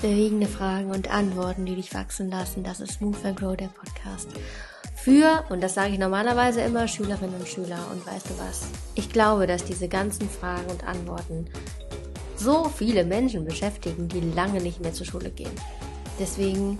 Bewegende 0.00 0.46
Fragen 0.46 0.90
und 0.90 1.10
Antworten, 1.10 1.66
die 1.66 1.74
dich 1.74 1.92
wachsen 1.92 2.30
lassen. 2.30 2.62
Das 2.64 2.80
ist 2.80 3.02
Move 3.02 3.18
and 3.24 3.38
Grow, 3.38 3.54
der 3.54 3.68
Podcast. 3.68 4.28
Für, 4.94 5.44
und 5.50 5.60
das 5.62 5.74
sage 5.74 5.92
ich 5.92 5.98
normalerweise 5.98 6.62
immer, 6.62 6.88
Schülerinnen 6.88 7.38
und 7.38 7.46
Schüler. 7.46 7.86
Und 7.92 8.06
weißt 8.06 8.30
du 8.30 8.38
was? 8.38 8.68
Ich 8.94 9.10
glaube, 9.10 9.46
dass 9.46 9.64
diese 9.64 9.88
ganzen 9.88 10.30
Fragen 10.30 10.70
und 10.70 10.86
Antworten 10.86 11.50
so 12.36 12.64
viele 12.64 13.04
Menschen 13.04 13.44
beschäftigen, 13.44 14.08
die 14.08 14.20
lange 14.20 14.62
nicht 14.62 14.80
mehr 14.80 14.94
zur 14.94 15.04
Schule 15.04 15.30
gehen. 15.30 15.52
Deswegen 16.18 16.78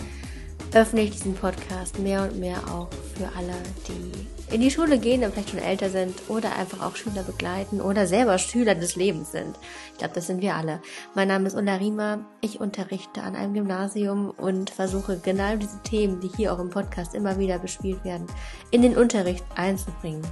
öffne 0.74 1.02
ich 1.02 1.10
diesen 1.10 1.34
Podcast 1.34 1.98
mehr 1.98 2.22
und 2.22 2.38
mehr 2.38 2.58
auch 2.70 2.88
für 3.16 3.26
alle, 3.36 3.54
die 3.88 4.54
in 4.54 4.60
die 4.60 4.70
Schule 4.70 4.98
gehen 4.98 5.24
und 5.24 5.32
vielleicht 5.32 5.50
schon 5.50 5.58
älter 5.58 5.90
sind 5.90 6.14
oder 6.28 6.56
einfach 6.56 6.82
auch 6.82 6.96
Schüler 6.96 7.22
begleiten 7.22 7.80
oder 7.80 8.06
selber 8.06 8.38
Schüler 8.38 8.74
des 8.74 8.96
Lebens 8.96 9.32
sind. 9.32 9.59
Ich 9.92 9.98
glaube, 9.98 10.14
das 10.14 10.26
sind 10.26 10.40
wir 10.40 10.54
alle. 10.54 10.80
Mein 11.14 11.28
Name 11.28 11.46
ist 11.46 11.56
Ulla 11.56 11.76
Riemer. 11.76 12.20
Ich 12.40 12.60
unterrichte 12.60 13.23
an 13.23 13.36
einem 13.36 13.54
Gymnasium 13.54 14.30
und 14.30 14.70
versuche 14.70 15.18
genau 15.18 15.56
diese 15.56 15.82
Themen, 15.82 16.20
die 16.20 16.30
hier 16.36 16.52
auch 16.52 16.59
im 16.59 16.70
Podcast 16.70 17.14
immer 17.14 17.38
wieder 17.38 17.59
bespielt 17.59 18.04
werden, 18.04 18.26
in 18.70 18.82
den 18.82 18.96
Unterricht 18.96 19.45
einzubringen. 19.54 20.23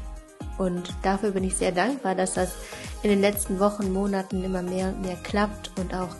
Und 0.59 0.95
dafür 1.03 1.33
bin 1.33 1.45
ich 1.45 1.57
sehr 1.57 1.73
dankbar, 1.73 2.15
dass 2.15 2.35
das 2.35 2.55
in 3.03 3.11
den 3.11 3.21
letzten 3.21 3.61
Wochen, 3.61 3.93
Monaten 3.93 4.43
immer 4.43 4.63
mehr 4.63 4.89
und 4.89 5.03
mehr 5.03 5.17
klappt 5.23 5.71
und 5.79 5.93
auch 5.95 6.15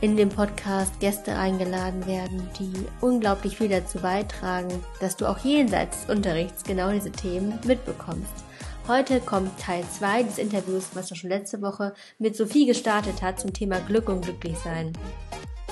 in 0.00 0.16
dem 0.16 0.28
Podcast 0.28 0.98
Gäste 1.00 1.36
eingeladen 1.36 2.06
werden, 2.06 2.48
die 2.58 2.72
unglaublich 3.00 3.56
viel 3.56 3.68
dazu 3.68 3.98
beitragen, 3.98 4.82
dass 5.00 5.16
du 5.16 5.26
auch 5.26 5.38
jenseits 5.38 6.00
des 6.00 6.16
Unterrichts 6.16 6.64
genau 6.64 6.90
diese 6.90 7.12
Themen 7.12 7.58
mitbekommst. 7.66 8.44
Heute 8.86 9.20
kommt 9.20 9.58
Teil 9.58 9.82
2 9.98 10.24
des 10.24 10.38
Interviews, 10.38 10.90
was 10.92 11.10
er 11.10 11.16
schon 11.16 11.30
letzte 11.30 11.62
Woche 11.62 11.94
mit 12.18 12.36
Sophie 12.36 12.66
gestartet 12.66 13.22
hat 13.22 13.40
zum 13.40 13.52
Thema 13.52 13.80
Glück 13.80 14.08
und 14.08 14.22
Glücklichsein. 14.22 14.92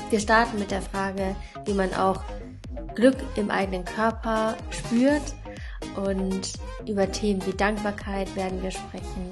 Wir 0.08 0.19
starten 0.19 0.58
mit 0.58 0.70
der 0.70 0.82
Frage, 0.82 1.36
wie 1.66 1.75
man 1.75 1.92
auch 1.94 2.22
Glück 2.94 3.16
im 3.36 3.50
eigenen 3.50 3.84
Körper 3.84 4.56
spürt 4.70 5.34
und 5.97 6.52
über 6.86 7.10
Themen 7.10 7.44
wie 7.47 7.52
Dankbarkeit 7.52 8.34
werden 8.36 8.62
wir 8.62 8.70
sprechen 8.70 9.31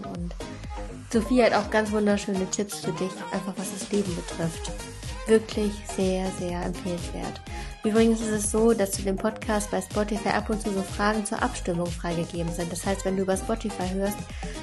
Sophie 1.13 1.43
hat 1.43 1.55
auch 1.55 1.69
ganz 1.71 1.91
wunderschöne 1.91 2.49
Tipps 2.51 2.81
für 2.81 2.93
dich, 2.93 3.11
einfach 3.33 3.53
was 3.57 3.73
das 3.73 3.91
Leben 3.91 4.15
betrifft. 4.15 4.71
Wirklich 5.27 5.73
sehr, 5.97 6.31
sehr 6.39 6.63
empfehlenswert. 6.63 7.41
Übrigens 7.83 8.21
ist 8.21 8.29
es 8.29 8.51
so, 8.51 8.75
dass 8.75 8.93
zu 8.93 9.03
dem 9.03 9.17
Podcast 9.17 9.73
bei 9.73 9.81
Spotify 9.81 10.29
ab 10.29 10.51
und 10.51 10.63
zu 10.63 10.71
so 10.71 10.83
Fragen 10.83 11.25
zur 11.25 11.43
Abstimmung 11.43 11.87
freigegeben 11.87 12.53
sind. 12.53 12.71
Das 12.71 12.87
heißt, 12.87 13.05
wenn 13.05 13.17
du 13.17 13.23
über 13.23 13.37
Spotify 13.37 13.89
hörst, 13.93 14.19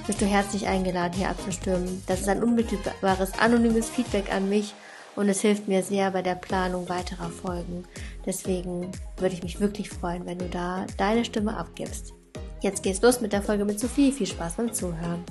bist 0.05 0.21
du 0.21 0.25
herzlich 0.25 0.67
eingeladen, 0.67 1.17
hier 1.17 1.29
abzustimmen. 1.29 2.01
Das 2.07 2.21
ist 2.21 2.29
ein 2.29 2.41
unmittelbares, 2.41 3.33
anonymes 3.39 3.89
Feedback 3.89 4.31
an 4.31 4.47
mich 4.47 4.73
und 5.17 5.27
es 5.27 5.41
hilft 5.41 5.67
mir 5.67 5.83
sehr 5.83 6.11
bei 6.11 6.21
der 6.21 6.35
Planung 6.35 6.87
weiterer 6.87 7.29
Folgen. 7.29 7.83
Deswegen 8.25 8.91
würde 9.17 9.35
ich 9.35 9.43
mich 9.43 9.59
wirklich 9.59 9.89
freuen, 9.89 10.25
wenn 10.25 10.37
du 10.37 10.47
da 10.47 10.85
deine 10.97 11.25
Stimme 11.25 11.57
abgibst. 11.57 12.13
Jetzt 12.61 12.83
geht's 12.83 13.01
los 13.01 13.19
mit 13.19 13.33
der 13.33 13.41
Folge 13.41 13.65
mit 13.65 13.79
Sophie. 13.79 14.11
Viel 14.11 14.27
Spaß 14.27 14.53
beim 14.53 14.71
Zuhören. 14.71 15.23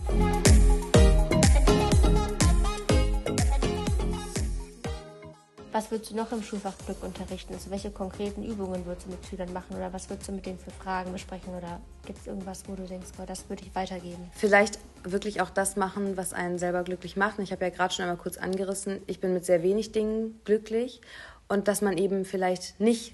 Was 5.76 5.90
würdest 5.90 6.10
du 6.10 6.16
noch 6.16 6.32
im 6.32 6.42
Schulfach 6.42 6.72
Glück 6.86 7.04
unterrichten? 7.04 7.52
Also 7.52 7.70
welche 7.70 7.90
konkreten 7.90 8.42
Übungen 8.42 8.86
würdest 8.86 9.08
du 9.08 9.10
mit 9.10 9.22
Schülern 9.26 9.52
machen 9.52 9.76
oder 9.76 9.92
was 9.92 10.08
würdest 10.08 10.26
du 10.26 10.32
mit 10.32 10.46
denen 10.46 10.58
für 10.58 10.70
Fragen 10.70 11.12
besprechen 11.12 11.54
oder 11.54 11.82
gibt 12.06 12.18
es 12.18 12.26
irgendwas, 12.26 12.62
wo 12.66 12.74
du 12.74 12.84
denkst, 12.84 13.08
boah, 13.14 13.26
das 13.26 13.50
würde 13.50 13.62
ich 13.62 13.74
weitergeben? 13.74 14.30
Vielleicht 14.32 14.78
wirklich 15.02 15.42
auch 15.42 15.50
das 15.50 15.76
machen, 15.76 16.16
was 16.16 16.32
einen 16.32 16.58
selber 16.58 16.82
glücklich 16.82 17.18
macht. 17.18 17.40
Ich 17.40 17.52
habe 17.52 17.62
ja 17.62 17.70
gerade 17.70 17.92
schon 17.92 18.04
einmal 18.04 18.16
kurz 18.16 18.38
angerissen, 18.38 19.02
ich 19.06 19.20
bin 19.20 19.34
mit 19.34 19.44
sehr 19.44 19.62
wenig 19.62 19.92
Dingen 19.92 20.40
glücklich 20.46 21.02
und 21.46 21.68
dass 21.68 21.82
man 21.82 21.98
eben 21.98 22.24
vielleicht 22.24 22.80
nicht 22.80 23.12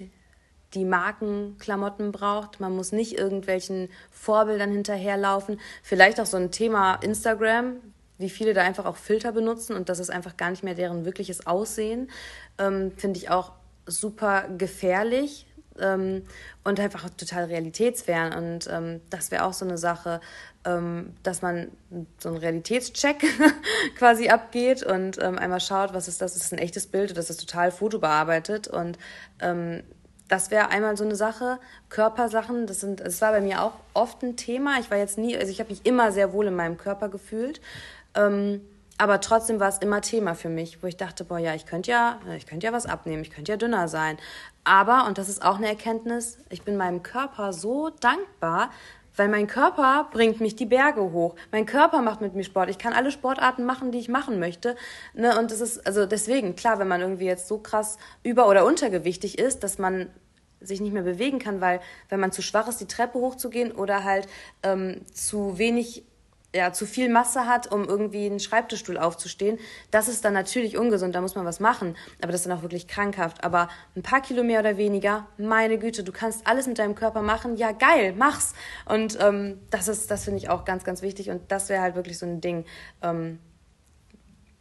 die 0.73 0.85
Markenklamotten 0.85 2.13
braucht. 2.13 2.61
Man 2.61 2.73
muss 2.73 2.93
nicht 2.93 3.17
irgendwelchen 3.17 3.89
Vorbildern 4.09 4.71
hinterherlaufen. 4.71 5.59
Vielleicht 5.83 6.17
auch 6.21 6.25
so 6.25 6.37
ein 6.37 6.49
Thema 6.49 6.95
Instagram, 6.95 7.75
wie 8.17 8.29
viele 8.29 8.53
da 8.53 8.61
einfach 8.61 8.85
auch 8.85 8.97
Filter 8.97 9.31
benutzen 9.31 9.75
und 9.75 9.89
das 9.89 9.99
ist 9.99 10.09
einfach 10.09 10.37
gar 10.37 10.49
nicht 10.49 10.63
mehr 10.63 10.75
deren 10.75 11.05
wirkliches 11.05 11.47
Aussehen, 11.47 12.09
ähm, 12.57 12.91
finde 12.97 13.17
ich 13.17 13.29
auch 13.29 13.53
super 13.85 14.47
gefährlich 14.57 15.45
ähm, 15.79 16.23
und 16.63 16.79
einfach 16.79 17.09
total 17.09 17.45
realitätsfern. 17.45 18.33
Und 18.33 18.69
ähm, 18.71 19.01
das 19.09 19.31
wäre 19.31 19.45
auch 19.45 19.53
so 19.53 19.65
eine 19.65 19.77
Sache, 19.77 20.21
ähm, 20.65 21.13
dass 21.23 21.41
man 21.41 21.71
so 22.19 22.29
einen 22.29 22.37
Realitätscheck 22.37 23.23
quasi 23.97 24.29
abgeht 24.29 24.83
und 24.83 25.21
ähm, 25.21 25.37
einmal 25.37 25.59
schaut, 25.59 25.93
was 25.93 26.07
ist 26.07 26.21
das? 26.21 26.35
Ist 26.35 26.45
das 26.45 26.53
ein 26.53 26.59
echtes 26.59 26.87
Bild 26.87 27.11
oder 27.11 27.19
ist 27.19 27.29
das 27.29 27.37
total 27.37 27.71
fotobearbeitet? 27.71 28.67
Und 28.67 28.97
ähm, 29.39 29.83
das 30.27 30.51
wäre 30.51 30.69
einmal 30.69 30.95
so 30.97 31.03
eine 31.03 31.15
Sache. 31.15 31.59
Körpersachen, 31.89 32.65
das 32.65 32.79
sind, 32.79 33.01
das 33.01 33.21
war 33.21 33.31
bei 33.31 33.41
mir 33.41 33.61
auch 33.61 33.73
oft 33.93 34.23
ein 34.23 34.37
Thema. 34.37 34.79
Ich 34.79 34.89
war 34.89 34.97
jetzt 34.97 35.17
nie, 35.17 35.35
also 35.37 35.51
ich 35.51 35.59
habe 35.59 35.69
mich 35.69 35.85
immer 35.85 36.11
sehr 36.11 36.33
wohl 36.33 36.47
in 36.47 36.55
meinem 36.55 36.77
Körper 36.77 37.09
gefühlt. 37.09 37.61
Ähm, 38.15 38.61
aber 38.97 39.19
trotzdem 39.21 39.59
war 39.59 39.69
es 39.69 39.79
immer 39.79 40.01
Thema 40.01 40.35
für 40.35 40.49
mich, 40.49 40.83
wo 40.83 40.87
ich 40.87 40.97
dachte, 40.97 41.25
boah, 41.25 41.39
ja, 41.39 41.55
ich 41.55 41.65
könnte 41.65 41.91
ja, 41.91 42.19
ich 42.37 42.45
könnte 42.45 42.67
ja 42.67 42.73
was 42.73 42.85
abnehmen, 42.85 43.23
ich 43.23 43.31
könnte 43.31 43.51
ja 43.51 43.57
dünner 43.57 43.87
sein. 43.87 44.17
Aber, 44.63 45.07
und 45.07 45.17
das 45.17 45.29
ist 45.29 45.43
auch 45.43 45.57
eine 45.57 45.67
Erkenntnis, 45.67 46.37
ich 46.49 46.61
bin 46.61 46.77
meinem 46.77 47.01
Körper 47.01 47.53
so 47.53 47.89
dankbar, 47.89 48.69
weil 49.15 49.29
mein 49.29 49.47
Körper 49.47 50.07
bringt 50.11 50.41
mich 50.41 50.55
die 50.55 50.65
Berge 50.65 51.01
hoch. 51.11 51.35
Mein 51.51 51.65
Körper 51.65 52.01
macht 52.01 52.21
mit 52.21 52.33
mir 52.33 52.43
Sport. 52.43 52.69
Ich 52.69 52.77
kann 52.77 52.93
alle 52.93 53.11
Sportarten 53.11 53.63
machen, 53.63 53.91
die 53.91 53.99
ich 53.99 54.09
machen 54.09 54.39
möchte. 54.39 54.75
Ne? 55.13 55.37
Und 55.37 55.51
das 55.51 55.61
ist, 55.61 55.85
also 55.85 56.05
deswegen, 56.05 56.55
klar, 56.55 56.79
wenn 56.79 56.87
man 56.87 57.01
irgendwie 57.01 57.25
jetzt 57.25 57.47
so 57.47 57.59
krass 57.59 57.97
über- 58.23 58.47
oder 58.47 58.65
untergewichtig 58.65 59.37
ist, 59.37 59.63
dass 59.63 59.77
man 59.77 60.09
sich 60.61 60.81
nicht 60.81 60.93
mehr 60.93 61.03
bewegen 61.03 61.39
kann, 61.39 61.61
weil 61.61 61.79
wenn 62.09 62.19
man 62.19 62.31
zu 62.31 62.41
schwach 62.41 62.67
ist, 62.67 62.79
die 62.79 62.87
Treppe 62.87 63.19
hochzugehen 63.19 63.71
oder 63.71 64.03
halt 64.03 64.27
ähm, 64.63 65.01
zu 65.13 65.57
wenig 65.57 66.05
ja, 66.55 66.71
zu 66.71 66.85
viel 66.85 67.09
Masse 67.09 67.47
hat, 67.47 67.71
um 67.71 67.85
irgendwie 67.85 68.27
einen 68.27 68.39
Schreibtischstuhl 68.39 68.97
aufzustehen, 68.97 69.57
das 69.89 70.07
ist 70.07 70.23
dann 70.23 70.33
natürlich 70.33 70.77
ungesund, 70.77 71.15
da 71.15 71.21
muss 71.21 71.35
man 71.35 71.45
was 71.45 71.59
machen. 71.59 71.95
Aber 72.21 72.31
das 72.31 72.41
ist 72.41 72.47
dann 72.47 72.57
auch 72.57 72.61
wirklich 72.61 72.87
krankhaft. 72.87 73.43
Aber 73.43 73.69
ein 73.95 74.03
paar 74.03 74.21
Kilo 74.21 74.43
mehr 74.43 74.59
oder 74.59 74.77
weniger, 74.77 75.27
meine 75.37 75.79
Güte, 75.79 76.03
du 76.03 76.11
kannst 76.11 76.45
alles 76.45 76.67
mit 76.67 76.77
deinem 76.77 76.95
Körper 76.95 77.21
machen, 77.21 77.57
ja 77.57 77.71
geil, 77.71 78.13
mach's. 78.15 78.53
Und 78.85 79.17
ähm, 79.19 79.59
das 79.71 79.87
ist, 79.87 80.11
das 80.11 80.25
finde 80.25 80.37
ich 80.37 80.49
auch 80.49 80.63
ganz, 80.63 80.83
ganz 80.83 81.01
wichtig. 81.01 81.29
Und 81.29 81.51
das 81.51 81.69
wäre 81.69 81.81
halt 81.81 81.95
wirklich 81.95 82.19
so 82.19 82.25
ein 82.25 82.39
Ding. 82.39 82.65
Ähm, 83.01 83.39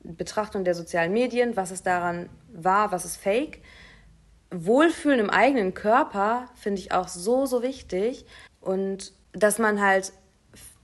Betrachtung 0.04 0.64
der 0.64 0.75
sozialen 0.75 1.12
Medien, 1.12 1.56
was 1.56 1.70
ist 1.70 1.86
daran 1.86 2.28
wahr, 2.52 2.91
was 2.91 3.04
ist 3.04 3.16
fake. 3.16 3.60
Wohlfühlen 4.50 5.20
im 5.20 5.31
eigenen 5.31 5.75
Körper 5.75 6.48
finde 6.54 6.81
ich 6.81 6.92
auch 6.92 7.08
so, 7.08 7.47
so 7.47 7.62
wichtig. 7.62 8.26
Und 8.60 9.12
dass 9.32 9.58
man 9.58 9.81
halt 9.81 10.12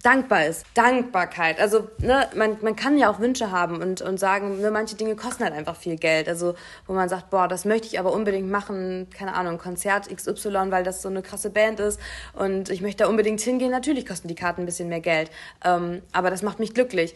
dankbar 0.03 0.47
ist. 0.47 0.64
Dankbarkeit. 0.75 1.59
Also, 1.60 1.88
ne, 1.98 2.28
man, 2.36 2.59
man 2.62 2.76
kann 2.76 2.98
ja 2.98 3.10
auch 3.10 3.19
Wünsche 3.19 3.50
haben 3.50 3.82
und, 3.82 4.00
und 4.00 4.19
sagen, 4.19 4.60
ne, 4.60 4.70
manche 4.70 4.97
Dinge 4.97 5.16
kosten 5.16 5.44
halt 5.44 5.54
einfach 5.54 5.76
viel 5.76 5.97
Geld. 5.97 6.28
Also, 6.28 6.54
wo 6.86 6.92
man 6.92 7.09
sagt, 7.09 7.31
boah, 7.31 7.48
das 7.48 7.64
möchte 7.64 7.88
ich 7.88 7.98
aber 7.98 8.12
unbedingt 8.12 8.50
machen, 8.50 9.09
keine 9.10 9.34
Ahnung, 9.34 9.59
Konzert 9.59 10.09
XY, 10.14 10.70
weil 10.70 10.84
das 10.84 11.03
so 11.03 11.09
eine 11.09 11.22
krasse 11.22 11.50
Band 11.50 11.81
ist 11.81 12.00
und 12.34 12.70
ich 12.70 12.81
möchte 12.81 13.04
da 13.04 13.10
unbedingt 13.10 13.41
hingehen. 13.41 13.70
Natürlich 13.70 14.06
kosten 14.06 14.28
die 14.28 14.34
Karten 14.34 14.62
ein 14.62 14.66
bisschen 14.66 14.88
mehr 14.88 15.00
Geld. 15.00 15.31
Ähm, 15.64 16.03
aber 16.12 16.30
das 16.30 16.42
macht 16.42 16.60
mich 16.60 16.75
glücklich. 16.75 17.15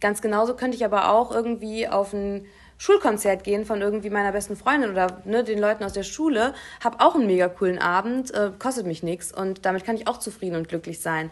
Ganz 0.00 0.20
genauso 0.20 0.54
könnte 0.54 0.76
ich 0.76 0.84
aber 0.84 1.10
auch 1.10 1.30
irgendwie 1.30 1.88
auf 1.88 2.12
ein 2.12 2.46
Schulkonzert 2.78 3.44
gehen 3.44 3.64
von 3.66 3.82
irgendwie 3.82 4.10
meiner 4.10 4.32
besten 4.32 4.56
Freundin 4.56 4.90
oder 4.90 5.20
ne, 5.24 5.44
den 5.44 5.58
Leuten 5.58 5.84
aus 5.84 5.92
der 5.92 6.04
Schule, 6.04 6.54
habe 6.82 7.00
auch 7.00 7.14
einen 7.14 7.26
mega 7.26 7.48
coolen 7.48 7.78
Abend, 7.78 8.32
äh, 8.32 8.52
kostet 8.58 8.86
mich 8.86 9.02
nichts 9.02 9.32
und 9.32 9.66
damit 9.66 9.84
kann 9.84 9.96
ich 9.96 10.06
auch 10.06 10.18
zufrieden 10.18 10.56
und 10.56 10.68
glücklich 10.68 11.00
sein. 11.00 11.30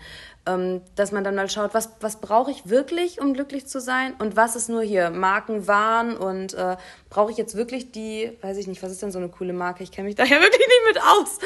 Ähm, 0.49 0.83
dass 0.95 1.13
man 1.13 1.25
dann 1.25 1.35
mal 1.35 1.49
schaut, 1.49 1.75
was, 1.75 1.91
was 2.01 2.21
brauche 2.21 2.51
ich 2.51 2.69
wirklich, 2.69 3.21
um 3.21 3.35
glücklich 3.35 3.67
zu 3.67 3.81
sein 3.81 4.15
und 4.19 4.37
was 4.37 4.55
ist 4.55 4.69
nur 4.69 4.83
hier 4.83 5.11
Markenwahn 5.11 6.17
und 6.17 6.55
äh, 6.55 6.77
brauche 7.11 7.31
ich 7.31 7.37
jetzt 7.37 7.57
wirklich 7.57 7.93
die, 7.93 8.37
weiß 8.43 8.57
ich 8.57 8.67
nicht, 8.67 8.83
was 8.83 8.93
ist 8.93 9.03
denn 9.03 9.11
so 9.11 9.19
eine 9.19 9.29
coole 9.29 9.53
Marke? 9.53 9.83
Ich 9.83 9.93
kenne 9.93 10.07
mich 10.07 10.15
da 10.15 10.25
ja 10.25 10.31
wirklich 10.41 10.67
nicht 10.67 10.95
mit 10.95 11.03
aus. 11.03 11.39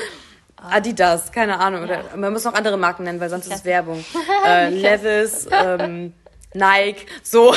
Adidas, 0.63 1.33
keine 1.33 1.59
Ahnung. 1.59 1.85
Oder 1.85 2.05
man 2.17 2.33
muss 2.33 2.45
noch 2.45 2.55
andere 2.55 2.77
Marken 2.77 3.05
nennen, 3.05 3.21
weil 3.21 3.31
sonst 3.31 3.47
ist 3.47 3.55
es 3.55 3.65
Werbung. 3.65 4.05
äh, 4.47 4.69
Levis, 4.69 5.47
ähm, 5.51 6.13
Nike, 6.55 7.07
so. 7.23 7.55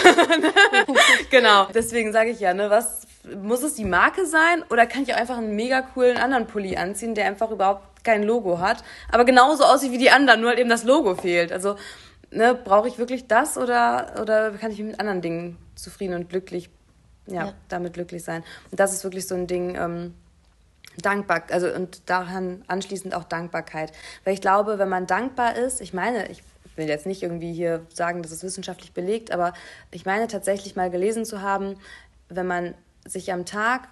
genau. 1.31 1.67
Deswegen 1.73 2.11
sage 2.13 2.29
ich 2.29 2.39
ja, 2.39 2.53
ne, 2.53 2.69
was 2.69 3.07
muss 3.41 3.63
es 3.63 3.75
die 3.75 3.85
Marke 3.85 4.25
sein 4.25 4.63
oder 4.69 4.85
kann 4.85 5.03
ich 5.03 5.13
auch 5.13 5.17
einfach 5.17 5.37
einen 5.37 5.55
mega 5.55 5.81
coolen 5.81 6.17
anderen 6.17 6.47
Pulli 6.47 6.75
anziehen, 6.75 7.15
der 7.15 7.25
einfach 7.25 7.51
überhaupt 7.51 8.03
kein 8.03 8.23
Logo 8.23 8.59
hat, 8.59 8.83
aber 9.11 9.23
genauso 9.23 9.63
aussieht 9.63 9.91
wie 9.91 9.97
die 9.97 10.11
anderen, 10.11 10.41
nur 10.41 10.49
halt 10.49 10.59
eben 10.59 10.69
das 10.69 10.83
Logo 10.83 11.15
fehlt. 11.15 11.53
Also, 11.53 11.77
ne, 12.31 12.53
brauche 12.53 12.87
ich 12.87 12.97
wirklich 12.97 13.27
das 13.27 13.57
oder 13.57 14.15
oder 14.21 14.51
kann 14.51 14.71
ich 14.71 14.79
mit 14.79 14.99
anderen 14.99 15.21
Dingen 15.21 15.57
zufrieden 15.75 16.15
und 16.15 16.29
glücklich 16.29 16.69
ja, 17.27 17.45
ja, 17.45 17.53
damit 17.69 17.93
glücklich 17.93 18.23
sein. 18.23 18.43
Und 18.69 18.79
das 18.79 18.93
ist 18.93 19.03
wirklich 19.05 19.27
so 19.27 19.35
ein 19.35 19.47
Ding, 19.47 19.75
ähm, 19.75 20.13
dankbar, 21.01 21.43
also 21.49 21.67
und 21.67 22.09
daran 22.09 22.63
anschließend 22.67 23.15
auch 23.15 23.23
Dankbarkeit. 23.23 23.91
Weil 24.23 24.33
ich 24.33 24.41
glaube, 24.41 24.77
wenn 24.79 24.89
man 24.89 25.07
dankbar 25.07 25.55
ist, 25.55 25.81
ich 25.81 25.93
meine, 25.93 26.29
ich 26.29 26.43
will 26.77 26.87
jetzt 26.87 27.05
nicht 27.05 27.23
irgendwie 27.23 27.53
hier 27.53 27.85
sagen, 27.93 28.21
dass 28.23 28.31
es 28.31 28.43
wissenschaftlich 28.43 28.93
belegt, 28.93 29.31
aber 29.31 29.53
ich 29.91 30.05
meine 30.05 30.27
tatsächlich 30.27 30.75
mal 30.75 30.89
gelesen 30.89 31.25
zu 31.25 31.41
haben, 31.41 31.75
wenn 32.29 32.47
man 32.47 32.73
sich 33.05 33.31
am 33.31 33.45
Tag, 33.45 33.89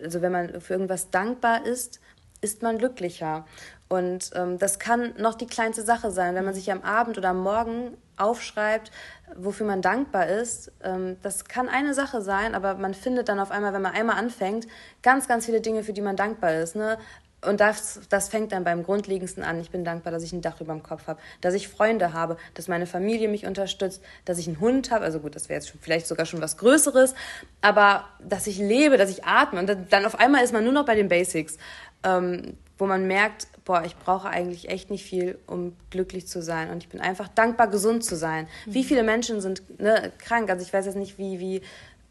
also 0.00 0.22
wenn 0.22 0.32
man 0.32 0.60
für 0.60 0.74
irgendwas 0.74 1.10
dankbar 1.10 1.66
ist, 1.66 2.00
ist 2.40 2.62
man 2.62 2.78
glücklicher. 2.78 3.44
Und 3.88 4.30
ähm, 4.34 4.58
das 4.58 4.78
kann 4.78 5.14
noch 5.18 5.34
die 5.34 5.46
kleinste 5.46 5.82
Sache 5.82 6.10
sein, 6.10 6.34
wenn 6.34 6.44
man 6.44 6.54
sich 6.54 6.70
am 6.70 6.82
Abend 6.82 7.18
oder 7.18 7.30
am 7.30 7.42
Morgen 7.42 7.96
aufschreibt, 8.16 8.90
wofür 9.36 9.66
man 9.66 9.82
dankbar 9.82 10.28
ist. 10.28 10.72
Ähm, 10.82 11.16
das 11.22 11.44
kann 11.46 11.68
eine 11.68 11.92
Sache 11.92 12.22
sein, 12.22 12.54
aber 12.54 12.74
man 12.74 12.94
findet 12.94 13.28
dann 13.28 13.40
auf 13.40 13.50
einmal, 13.50 13.72
wenn 13.72 13.82
man 13.82 13.92
einmal 13.92 14.16
anfängt, 14.16 14.68
ganz, 15.02 15.26
ganz 15.26 15.46
viele 15.46 15.60
Dinge, 15.60 15.82
für 15.82 15.92
die 15.92 16.02
man 16.02 16.16
dankbar 16.16 16.54
ist. 16.54 16.76
Ne? 16.76 16.98
Und 17.42 17.60
das, 17.60 18.00
das 18.10 18.28
fängt 18.28 18.52
dann 18.52 18.64
beim 18.64 18.82
Grundlegendsten 18.82 19.42
an. 19.42 19.60
Ich 19.60 19.70
bin 19.70 19.84
dankbar, 19.84 20.12
dass 20.12 20.22
ich 20.22 20.32
ein 20.32 20.42
Dach 20.42 20.60
über 20.60 20.74
dem 20.74 20.82
Kopf 20.82 21.06
habe, 21.06 21.18
dass 21.40 21.54
ich 21.54 21.68
Freunde 21.68 22.12
habe, 22.12 22.36
dass 22.54 22.68
meine 22.68 22.86
Familie 22.86 23.28
mich 23.28 23.46
unterstützt, 23.46 24.02
dass 24.26 24.38
ich 24.38 24.46
einen 24.46 24.60
Hund 24.60 24.90
habe. 24.90 25.04
Also 25.04 25.20
gut, 25.20 25.36
das 25.36 25.48
wäre 25.48 25.58
jetzt 25.58 25.72
vielleicht 25.80 26.06
sogar 26.06 26.26
schon 26.26 26.42
was 26.42 26.58
Größeres, 26.58 27.14
aber 27.62 28.04
dass 28.22 28.46
ich 28.46 28.58
lebe, 28.58 28.98
dass 28.98 29.10
ich 29.10 29.24
atme. 29.24 29.60
Und 29.60 29.74
dann 29.90 30.04
auf 30.04 30.20
einmal 30.20 30.44
ist 30.44 30.52
man 30.52 30.64
nur 30.64 30.72
noch 30.72 30.84
bei 30.84 30.94
den 30.94 31.08
Basics, 31.08 31.56
ähm, 32.04 32.58
wo 32.76 32.86
man 32.86 33.06
merkt, 33.06 33.46
boah, 33.64 33.84
ich 33.84 33.96
brauche 33.96 34.28
eigentlich 34.28 34.68
echt 34.68 34.90
nicht 34.90 35.04
viel, 35.04 35.38
um 35.46 35.76
glücklich 35.90 36.26
zu 36.26 36.42
sein. 36.42 36.70
Und 36.70 36.82
ich 36.82 36.88
bin 36.88 37.00
einfach 37.00 37.28
dankbar, 37.28 37.68
gesund 37.68 38.04
zu 38.04 38.16
sein. 38.16 38.48
Mhm. 38.66 38.74
Wie 38.74 38.84
viele 38.84 39.02
Menschen 39.02 39.40
sind 39.40 39.80
ne, 39.80 40.12
krank? 40.18 40.50
Also 40.50 40.64
ich 40.64 40.72
weiß 40.72 40.86
jetzt 40.86 40.96
nicht, 40.96 41.16
wie, 41.16 41.40
wie 41.40 41.62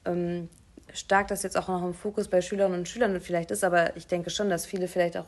ähm, 0.05 0.49
stark 0.93 1.27
das 1.27 1.43
jetzt 1.43 1.57
auch 1.57 1.67
noch 1.67 1.83
im 1.83 1.93
Fokus 1.93 2.27
bei 2.27 2.41
Schülerinnen 2.41 2.79
und 2.79 2.87
Schülern 2.87 3.19
vielleicht 3.21 3.51
ist, 3.51 3.63
aber 3.63 3.95
ich 3.95 4.07
denke 4.07 4.29
schon, 4.29 4.49
dass 4.49 4.65
viele 4.65 4.87
vielleicht 4.87 5.17
auch 5.17 5.25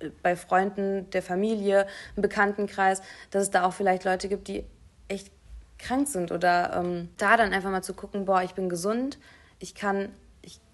äh, 0.00 0.10
bei 0.22 0.36
Freunden, 0.36 1.08
der 1.10 1.22
Familie, 1.22 1.86
im 2.16 2.22
Bekanntenkreis, 2.22 3.02
dass 3.30 3.44
es 3.44 3.50
da 3.50 3.64
auch 3.64 3.72
vielleicht 3.72 4.04
Leute 4.04 4.28
gibt, 4.28 4.48
die 4.48 4.64
echt 5.08 5.30
krank 5.78 6.08
sind 6.08 6.30
oder 6.30 6.76
ähm, 6.76 7.08
da 7.16 7.36
dann 7.36 7.52
einfach 7.52 7.70
mal 7.70 7.82
zu 7.82 7.94
gucken, 7.94 8.24
boah, 8.26 8.42
ich 8.42 8.54
bin 8.54 8.68
gesund, 8.68 9.18
ich 9.58 9.74
kann 9.74 10.10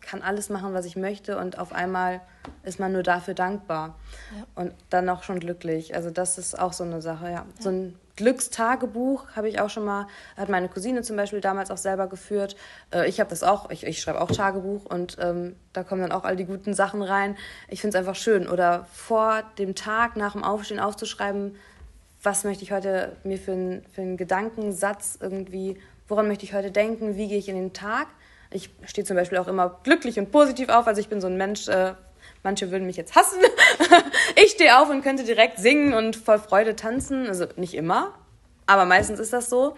kann 0.06 0.23
alles 0.23 0.49
machen, 0.49 0.72
was 0.72 0.87
ich 0.87 0.96
möchte 0.96 1.37
und 1.37 1.58
auf 1.58 1.72
einmal 1.72 2.20
ist 2.62 2.79
man 2.79 2.93
nur 2.93 3.02
dafür 3.02 3.34
dankbar 3.34 3.99
ja. 4.37 4.46
und 4.55 4.72
dann 4.88 5.08
auch 5.08 5.25
schon 5.25 5.40
glücklich. 5.40 5.94
Also 5.94 6.11
das 6.11 6.38
ist 6.38 6.58
auch 6.58 6.72
so 6.72 6.84
eine 6.84 7.02
Sache, 7.02 7.26
ja. 7.26 7.31
ja. 7.32 7.46
So 7.58 7.70
ein 7.70 7.99
Glückstagebuch 8.17 9.27
habe 9.37 9.49
ich 9.49 9.61
auch 9.61 9.71
schon 9.71 9.85
mal, 9.85 10.07
hat 10.37 10.49
meine 10.49 10.69
Cousine 10.69 11.03
zum 11.03 11.17
Beispiel 11.17 11.41
damals 11.41 11.71
auch 11.71 11.77
selber 11.77 12.07
geführt. 12.07 12.57
Äh, 12.93 13.09
ich 13.09 13.21
habe 13.21 13.31
das 13.31 13.43
auch, 13.43 13.71
ich, 13.71 13.87
ich 13.87 14.01
schreibe 14.01 14.21
auch 14.21 14.31
Tagebuch 14.31 14.87
und 14.87 15.17
ähm, 15.21 15.57
da 15.73 15.85
kommen 15.85 16.01
dann 16.01 16.13
auch 16.13 16.25
all 16.25 16.37
die 16.37 16.47
guten 16.47 16.75
Sachen 16.75 17.03
rein. 17.03 17.37
Ich 17.69 17.81
finde 17.81 17.97
es 17.97 18.01
einfach 18.01 18.17
schön. 18.17 18.49
Oder 18.49 18.87
vor 18.93 19.43
dem 19.59 19.75
Tag, 19.75 20.17
nach 20.17 20.33
dem 20.33 20.45
Aufstehen 20.45 20.81
aufzuschreiben, 20.81 21.57
was 22.23 22.45
möchte 22.45 22.65
ich 22.65 22.73
heute 22.73 23.17
mir 23.23 23.39
für, 23.39 23.53
ein, 23.53 23.85
für 23.93 24.01
einen 24.01 24.17
Gedankensatz 24.17 25.19
irgendwie, 25.21 25.79
woran 26.09 26.27
möchte 26.27 26.45
ich 26.45 26.55
heute 26.55 26.71
denken, 26.71 27.17
wie 27.17 27.29
gehe 27.29 27.39
ich 27.39 27.49
in 27.49 27.57
den 27.57 27.73
Tag 27.73 28.09
ich 28.51 28.71
stehe 28.85 29.05
zum 29.05 29.17
Beispiel 29.17 29.39
auch 29.39 29.49
immer 29.49 29.81
glücklich 29.83 30.19
und 30.19 30.31
positiv 30.31 30.69
auf. 30.69 30.87
Also 30.87 31.01
ich 31.01 31.09
bin 31.09 31.21
so 31.21 31.27
ein 31.27 31.37
Mensch, 31.37 31.69
äh, 31.69 31.95
manche 32.46 32.70
würden 32.70 32.87
mich 32.87 32.96
jetzt 32.96 33.16
hassen. 33.16 33.40
ich 34.37 34.52
stehe 34.52 34.78
auf 34.78 34.88
und 34.88 35.02
könnte 35.02 35.25
direkt 35.25 35.58
singen 35.58 35.93
und 35.94 36.14
voll 36.14 36.38
Freude 36.38 36.76
tanzen. 36.76 37.26
Also 37.26 37.46
nicht 37.56 37.75
immer, 37.75 38.14
aber 38.66 38.84
meistens 38.84 39.19
ist 39.19 39.32
das 39.32 39.50
so. 39.50 39.75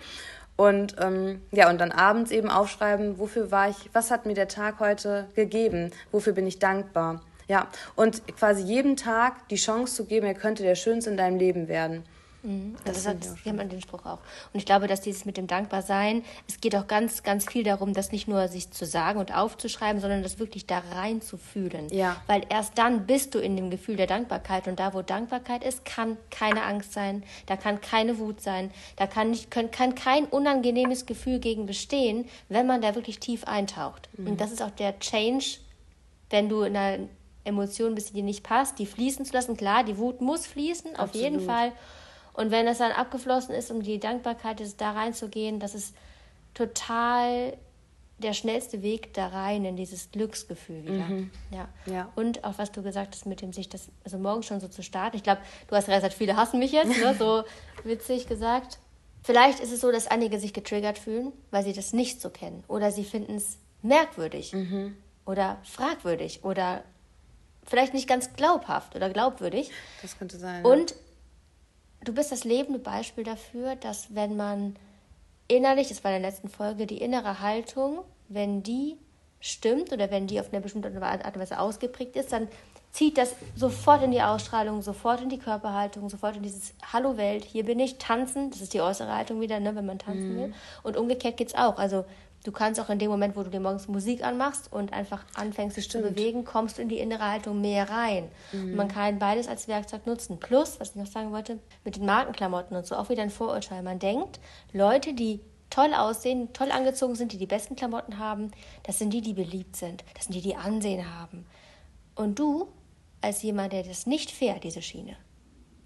Und 0.56 0.96
ähm, 1.00 1.40
ja, 1.50 1.70
und 1.70 1.80
dann 1.80 1.92
abends 1.92 2.30
eben 2.30 2.50
aufschreiben, 2.50 3.18
wofür 3.18 3.50
war 3.50 3.70
ich, 3.70 3.76
was 3.94 4.10
hat 4.10 4.26
mir 4.26 4.34
der 4.34 4.48
Tag 4.48 4.80
heute 4.80 5.28
gegeben, 5.34 5.92
wofür 6.12 6.34
bin 6.34 6.46
ich 6.46 6.58
dankbar. 6.58 7.22
Ja, 7.46 7.68
und 7.96 8.22
quasi 8.36 8.62
jeden 8.62 8.96
Tag 8.96 9.48
die 9.48 9.56
Chance 9.56 9.94
zu 9.94 10.04
geben, 10.04 10.26
er 10.26 10.34
könnte 10.34 10.62
der 10.62 10.74
Schönste 10.74 11.10
in 11.10 11.16
deinem 11.16 11.38
Leben 11.38 11.68
werden. 11.68 12.04
Mhm. 12.43 12.76
Das, 12.85 13.05
das 13.05 13.06
hat, 13.06 13.44
wir 13.44 13.52
haben 13.52 13.69
den 13.69 13.81
Spruch 13.81 14.06
auch. 14.06 14.19
Und 14.52 14.58
ich 14.58 14.67
glaube, 14.67 14.87
dass 14.87 15.00
dieses 15.00 15.25
mit 15.25 15.37
dem 15.37 15.46
Dankbarsein, 15.46 16.23
es 16.49 16.61
geht 16.61 16.76
auch 16.76 16.87
ganz, 16.87 17.23
ganz 17.23 17.44
viel 17.44 17.64
darum, 17.64 17.94
das 17.94 18.12
nicht 18.12 18.29
nur 18.29 18.49
sich 18.49 18.70
zu 18.70 18.87
sagen 18.87 19.19
und 19.19 19.35
aufzuschreiben, 19.35 20.00
sondern 20.00 20.23
das 20.23 20.38
wirklich 20.38 20.67
da 20.67 20.82
rein 20.93 21.20
zu 21.20 21.37
fühlen. 21.37 21.88
Ja. 21.90 22.20
Weil 22.26 22.43
erst 22.49 22.79
dann 22.79 23.06
bist 23.06 23.35
du 23.35 23.38
in 23.38 23.56
dem 23.56 23.70
Gefühl 23.70 23.96
der 23.96 24.06
Dankbarkeit 24.06 24.69
und 24.69 24.79
da, 24.79 24.94
wo 24.94 25.02
Dankbarkeit 25.02 25.64
ist, 25.64 25.85
kann 25.85 26.17
keine 26.31 26.62
Angst 26.62 26.93
sein, 26.93 27.25
da 27.46 27.56
kann 27.56 27.81
keine 27.81 28.19
Wut 28.19 28.40
sein, 28.40 28.70
da 28.96 29.06
kann, 29.06 29.31
nicht, 29.31 29.50
kann, 29.50 29.70
kann 29.70 29.94
kein 29.94 30.25
unangenehmes 30.26 31.06
Gefühl 31.06 31.40
gegen 31.40 31.67
bestehen, 31.67 32.26
wenn 32.49 32.67
man 32.67 32.81
da 32.81 32.94
wirklich 32.94 33.19
tief 33.19 33.44
eintaucht. 33.44 34.08
Mhm. 34.17 34.29
Und 34.29 34.40
das 34.40 34.52
ist 34.52 34.62
auch 34.62 34.70
der 34.70 34.99
Change, 35.00 35.58
wenn 36.31 36.49
du 36.49 36.62
in 36.62 36.76
einer 36.76 37.08
Emotion 37.44 37.94
bist, 37.94 38.11
die 38.11 38.14
dir 38.14 38.23
nicht 38.23 38.44
passt, 38.44 38.79
die 38.79 38.87
fließen 38.87 39.25
zu 39.25 39.32
lassen. 39.32 39.56
Klar, 39.56 39.82
die 39.82 39.96
Wut 39.99 40.20
muss 40.20 40.46
fließen, 40.46 40.94
Absolut. 40.94 41.08
auf 41.08 41.14
jeden 41.14 41.40
Fall. 41.40 41.73
Und 42.38 42.52
wenn 42.52 42.69
es 42.69 42.79
dann 42.79 42.93
abgeflossen 42.93 43.52
ist, 43.52 43.73
um 43.73 43.82
die 43.82 43.99
Dankbarkeit 43.99 44.61
ist, 44.61 44.81
da 44.81 44.93
reinzugehen, 44.93 45.58
das 45.58 45.75
ist 45.75 45.93
total 46.55 47.56
der 48.19 48.32
schnellste 48.32 48.81
Weg 48.81 49.12
da 49.12 49.26
rein 49.26 49.64
in 49.64 49.75
dieses 49.75 50.12
Glücksgefühl 50.12 50.85
wieder. 50.85 51.08
Mhm. 51.08 51.32
Ja. 51.50 51.69
ja. 51.87 52.12
Und 52.14 52.44
auch 52.44 52.55
was 52.56 52.70
du 52.70 52.81
gesagt 52.81 53.17
hast 53.17 53.26
mit 53.26 53.40
dem 53.40 53.52
sich 53.52 53.69
das, 53.69 53.88
also 54.05 54.19
morgen 54.19 54.44
schon 54.44 54.61
so 54.61 54.69
zu 54.69 54.85
starten. 54.85 55.17
Ich 55.17 55.25
glaube, 55.25 55.40
du 55.67 55.75
hast 55.75 55.87
gesagt, 55.87 56.14
viele 56.14 56.37
hassen 56.37 56.61
mich 56.61 56.70
jetzt, 56.70 56.96
ne? 56.96 57.12
so 57.19 57.43
witzig 57.82 58.29
gesagt. 58.29 58.79
Vielleicht 59.25 59.58
ist 59.58 59.73
es 59.73 59.81
so, 59.81 59.90
dass 59.90 60.06
einige 60.06 60.38
sich 60.38 60.52
getriggert 60.52 60.96
fühlen, 60.96 61.32
weil 61.50 61.64
sie 61.64 61.73
das 61.73 61.93
nicht 61.93 62.20
so 62.20 62.31
kennen. 62.31 62.62
Oder 62.69 62.93
sie 62.93 63.02
finden 63.02 63.35
es 63.35 63.58
merkwürdig 63.82 64.52
mhm. 64.52 64.96
oder 65.26 65.58
fragwürdig 65.64 66.44
oder 66.44 66.85
vielleicht 67.64 67.94
nicht 67.94 68.06
ganz 68.06 68.35
glaubhaft 68.35 68.94
oder 68.94 69.11
glaubwürdig. 69.11 69.73
Das 70.02 70.17
könnte 70.17 70.38
sein. 70.38 70.64
Und 70.64 70.94
du 72.04 72.12
bist 72.12 72.32
das 72.32 72.44
lebende 72.44 72.78
Beispiel 72.78 73.24
dafür, 73.24 73.76
dass 73.76 74.14
wenn 74.14 74.36
man 74.36 74.76
innerlich, 75.48 75.88
das 75.88 76.04
war 76.04 76.14
in 76.14 76.22
der 76.22 76.30
letzten 76.30 76.48
Folge, 76.48 76.86
die 76.86 76.98
innere 76.98 77.40
Haltung, 77.40 78.00
wenn 78.28 78.62
die 78.62 78.96
stimmt 79.40 79.92
oder 79.92 80.10
wenn 80.10 80.26
die 80.26 80.40
auf 80.40 80.52
eine 80.52 80.60
bestimmte 80.60 80.90
Art 81.00 81.24
und 81.24 81.40
Weise 81.40 81.58
ausgeprägt 81.58 82.16
ist, 82.16 82.32
dann 82.32 82.48
zieht 82.90 83.18
das 83.18 83.34
sofort 83.54 84.02
in 84.02 84.10
die 84.10 84.22
Ausstrahlung, 84.22 84.82
sofort 84.82 85.20
in 85.20 85.28
die 85.28 85.38
Körperhaltung, 85.38 86.08
sofort 86.08 86.36
in 86.36 86.42
dieses 86.42 86.74
Hallo 86.92 87.16
Welt, 87.16 87.44
hier 87.44 87.64
bin 87.64 87.78
ich, 87.78 87.98
tanzen, 87.98 88.50
das 88.50 88.60
ist 88.60 88.74
die 88.74 88.80
äußere 88.80 89.14
Haltung 89.14 89.40
wieder, 89.40 89.60
ne, 89.60 89.76
wenn 89.76 89.86
man 89.86 89.98
tanzen 89.98 90.34
mhm. 90.34 90.38
will. 90.38 90.54
Und 90.82 90.96
umgekehrt 90.96 91.36
geht 91.36 91.48
es 91.48 91.54
auch. 91.54 91.78
Also 91.78 92.04
Du 92.44 92.52
kannst 92.52 92.81
auch 92.81 92.88
in 92.88 92.99
dem 92.99 93.11
Moment, 93.11 93.37
wo 93.37 93.43
du 93.43 93.50
dir 93.50 93.61
morgens 93.61 93.88
Musik 93.88 94.25
anmachst 94.25 94.73
und 94.73 94.93
einfach 94.93 95.25
anfängst, 95.35 95.76
dich 95.76 95.90
zu 95.90 96.00
bewegen, 96.00 96.44
kommst 96.44 96.79
du 96.79 96.82
in 96.82 96.88
die 96.88 96.99
innere 96.99 97.31
Haltung 97.31 97.61
mehr 97.61 97.90
rein. 97.90 98.29
Mhm. 98.52 98.70
Und 98.70 98.75
man 98.76 98.88
kann 98.88 99.19
beides 99.19 99.49
als 99.49 99.67
Werkzeug 99.69 100.06
nutzen. 100.06 100.38
Plus, 100.38 100.79
was 100.79 100.90
ich 100.90 100.96
noch 100.96 101.06
sagen 101.06 101.32
wollte, 101.32 101.58
mit 101.85 101.96
den 101.96 102.06
Markenklamotten 102.06 102.76
und 102.76 102.87
so 102.87 102.94
auch 102.94 103.08
wieder 103.08 103.23
ein 103.23 103.31
Vorurteil. 103.31 103.83
Man 103.83 103.99
denkt, 103.99 104.38
Leute, 104.73 105.14
die 105.14 105.40
toll 105.71 105.92
aussehen, 105.95 106.52
toll 106.52 106.71
angezogen 106.71 107.14
sind, 107.14 107.33
die 107.33 107.38
die 107.38 107.47
besten 107.47 107.76
Klamotten 107.76 108.18
haben, 108.18 108.52
das 108.85 108.99
sind 108.99 109.12
die, 109.12 109.21
die 109.21 109.35
beliebt 109.35 109.76
sind. 109.76 110.04
Das 110.14 110.25
sind 110.25 110.35
die, 110.35 110.40
die 110.40 110.57
Ansehen 110.57 111.14
haben. 111.18 111.45
Und 112.14 112.38
du, 112.38 112.68
als 113.21 113.42
jemand, 113.42 113.73
der 113.73 113.83
das 113.83 114.07
nicht 114.07 114.30
fährt, 114.30 114.64
diese 114.64 114.83
Schiene, 114.83 115.16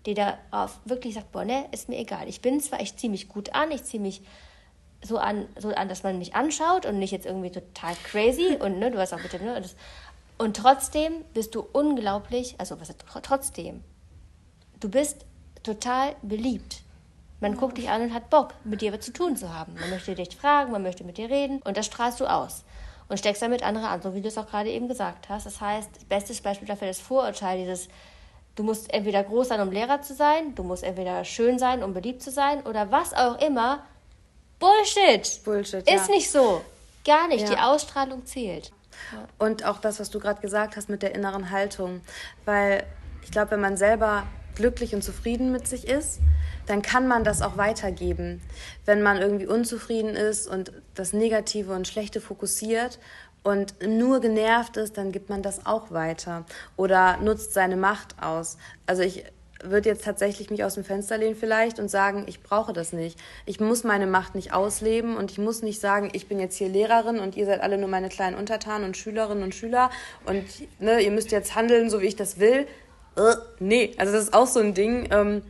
die 0.07 0.15
da 0.15 0.39
auf 0.51 0.81
wirklich 0.85 1.15
sagt, 1.15 1.33
boah, 1.33 1.45
ne, 1.45 1.67
ist 1.73 1.89
mir 1.89 1.99
egal. 1.99 2.29
Ich 2.29 2.41
bin 2.41 2.61
zwar, 2.61 2.81
ich 2.81 2.97
ziehe 2.97 3.11
mich 3.11 3.29
gut 3.29 3.55
an, 3.55 3.71
ich 3.71 3.85
ziehe 3.85 4.03
mich 4.03 4.23
so 5.03 5.19
an, 5.19 5.47
so 5.59 5.71
an, 5.71 5.89
dass 5.89 6.03
man 6.03 6.19
mich 6.19 6.35
anschaut 6.35 6.87
und 6.87 6.99
nicht 6.99 7.11
jetzt 7.11 7.27
irgendwie 7.27 7.51
total 7.51 7.95
crazy 8.05 8.57
und 8.59 8.79
ne, 8.79 8.91
du 8.91 8.99
hast 8.99 9.13
auch 9.13 9.23
mit 9.23 9.33
dem, 9.33 9.45
ne, 9.45 9.61
das, 9.61 9.75
und 10.39 10.57
trotzdem 10.57 11.25
bist 11.35 11.55
du 11.55 11.67
unglaublich, 11.73 12.55
also 12.59 12.81
was 12.81 12.95
trotzdem, 13.23 13.83
du 14.81 14.89
bist 14.89 15.25
total 15.63 16.17
beliebt. 16.23 16.83
Man 17.41 17.57
guckt 17.57 17.79
dich 17.79 17.91
an 17.91 18.03
und 18.03 18.15
hat 18.15 18.31
Bock, 18.31 18.55
mit 18.63 18.83
dir 18.83 18.93
was 18.93 19.01
zu 19.01 19.13
tun 19.13 19.37
zu 19.37 19.53
haben. 19.53 19.75
Man 19.75 19.91
möchte 19.91 20.15
dich 20.15 20.37
fragen, 20.37 20.71
man 20.71 20.83
möchte 20.83 21.03
mit 21.03 21.19
dir 21.19 21.29
reden 21.29 21.61
und 21.63 21.77
das 21.77 21.87
strahlst 21.87 22.21
du 22.21 22.27
aus 22.27 22.65
und 23.09 23.19
steckst 23.19 23.43
damit 23.43 23.65
andere 23.65 23.89
an, 23.89 24.01
so 24.01 24.15
wie 24.15 24.21
du 24.21 24.29
es 24.29 24.39
auch 24.39 24.47
gerade 24.47 24.71
eben 24.71 24.87
gesagt 24.87 25.29
hast. 25.29 25.45
Das 25.45 25.61
heißt, 25.61 26.09
bestes 26.09 26.41
Beispiel 26.41 26.69
dafür 26.69 26.89
ist 26.89 27.03
Vorurteil, 27.03 27.59
dieses 27.59 27.89
Du 28.55 28.65
musst 28.65 28.93
entweder 28.93 29.25
groß 29.25 29.49
sein, 29.49 29.61
um 29.61 29.71
Lehrer 29.73 30.03
zu 30.03 30.15
sein, 30.15 30.55
du 30.55 30.63
musst 30.63 30.83
entweder 30.83 31.25
schön 31.25 31.59
sein, 31.59 31.83
um 31.83 31.95
beliebt 31.95 32.23
zu 32.23 32.31
sein 32.31 32.63
oder 32.67 32.91
was 32.91 33.15
auch 33.15 33.41
immer, 33.41 33.83
Bullshit. 34.63 35.45
Bullshit. 35.45 35.81
Ist 35.89 36.09
ja. 36.09 36.15
nicht 36.15 36.31
so. 36.31 36.63
Gar 37.05 37.29
nicht. 37.29 37.43
Ja. 37.43 37.51
Die 37.51 37.59
Ausstrahlung 37.59 38.25
zählt. 38.25 38.73
Und 39.39 39.65
auch 39.65 39.79
das, 39.79 40.01
was 40.01 40.11
du 40.11 40.21
gerade 40.21 40.41
gesagt 40.41 40.77
hast 40.77 40.89
mit 40.89 41.03
der 41.03 41.15
inneren 41.15 41.51
Haltung. 41.51 42.01
Weil 42.45 42.85
ich 43.23 43.31
glaube, 43.31 43.53
wenn 43.53 43.61
man 43.61 43.77
selber 43.77 44.25
glücklich 44.55 44.95
und 44.95 45.03
zufrieden 45.03 45.51
mit 45.51 45.67
sich 45.67 45.89
ist, 45.89 46.21
dann 46.67 46.83
kann 46.83 47.09
man 47.09 47.25
das 47.25 47.43
auch 47.43 47.57
weitergeben. 47.57 48.41
Wenn 48.85 49.03
man 49.03 49.19
irgendwie 49.19 49.47
unzufrieden 49.47 50.15
ist 50.15 50.47
und 50.47 50.73
das 50.95 51.13
Negative 51.13 51.73
und 51.73 51.89
Schlechte 51.89 52.21
fokussiert 52.21 52.99
und 53.43 53.75
nur 53.85 54.21
genervt 54.21 54.77
ist, 54.77 54.97
dann 54.97 55.11
gibt 55.11 55.29
man 55.29 55.43
das 55.43 55.67
auch 55.67 55.91
weiter 55.91 56.45
oder 56.77 57.17
nutzt 57.17 57.53
seine 57.53 57.77
Macht 57.77 58.23
aus. 58.23 58.59
Also 58.87 59.03
ich 59.03 59.25
würde 59.63 59.89
jetzt 59.89 60.05
tatsächlich 60.05 60.51
mich 60.51 60.65
aus 60.65 60.75
dem 60.75 60.85
Fenster 60.85 61.19
lehnen 61.19 61.37
vielleicht 61.37 61.79
und 61.79 61.89
sagen, 61.89 62.25
ich 62.27 62.43
brauche 62.43 62.73
das 62.73 62.93
nicht. 62.93 63.19
Ich 63.47 63.61
muss 63.61 63.85
meine 63.85 64.07
Macht 64.07 64.35
nicht 64.35 64.53
ausleben 64.53 65.17
und 65.17 65.31
ich 65.31 65.39
muss 65.39 65.63
nicht 65.63 65.81
sagen, 65.81 66.11
ich 66.13 66.29
bin 66.29 66.41
jetzt 66.41 66.57
hier 66.57 66.69
Lehrerin 66.69 67.19
und 67.19 67.37
ihr 67.37 67.47
seid 67.47 67.61
alle 67.61 67.79
nur 67.79 67.89
meine 67.89 68.09
kleinen 68.09 68.37
Untertanen 68.37 68.87
und 68.87 68.97
Schülerinnen 68.97 69.43
und 69.43 69.55
Schüler 69.55 69.91
und 70.27 70.45
ne, 70.81 71.01
ihr 71.01 71.11
müsst 71.11 71.31
jetzt 71.31 71.55
handeln, 71.55 71.91
so 71.91 72.01
wie 72.01 72.07
ich 72.07 72.17
das 72.17 72.39
will. 72.39 72.67
Äh, 73.17 73.35
nee, 73.59 73.95
also 73.99 74.13
das 74.13 74.25
ist 74.25 74.35
auch 74.35 74.47
so 74.47 74.61
ein 74.61 74.75
Ding. 74.75 75.09
Ähm, 75.11 75.43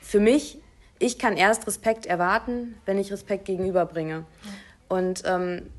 für 0.00 0.20
mich, 0.20 0.58
ich 0.98 1.18
kann 1.18 1.36
erst 1.36 1.66
Respekt 1.66 2.06
erwarten, 2.06 2.80
wenn 2.86 2.98
ich 2.98 3.12
Respekt 3.12 3.44
gegenüberbringe. 3.44 4.24
Und 4.88 5.22
ähm, 5.26 5.70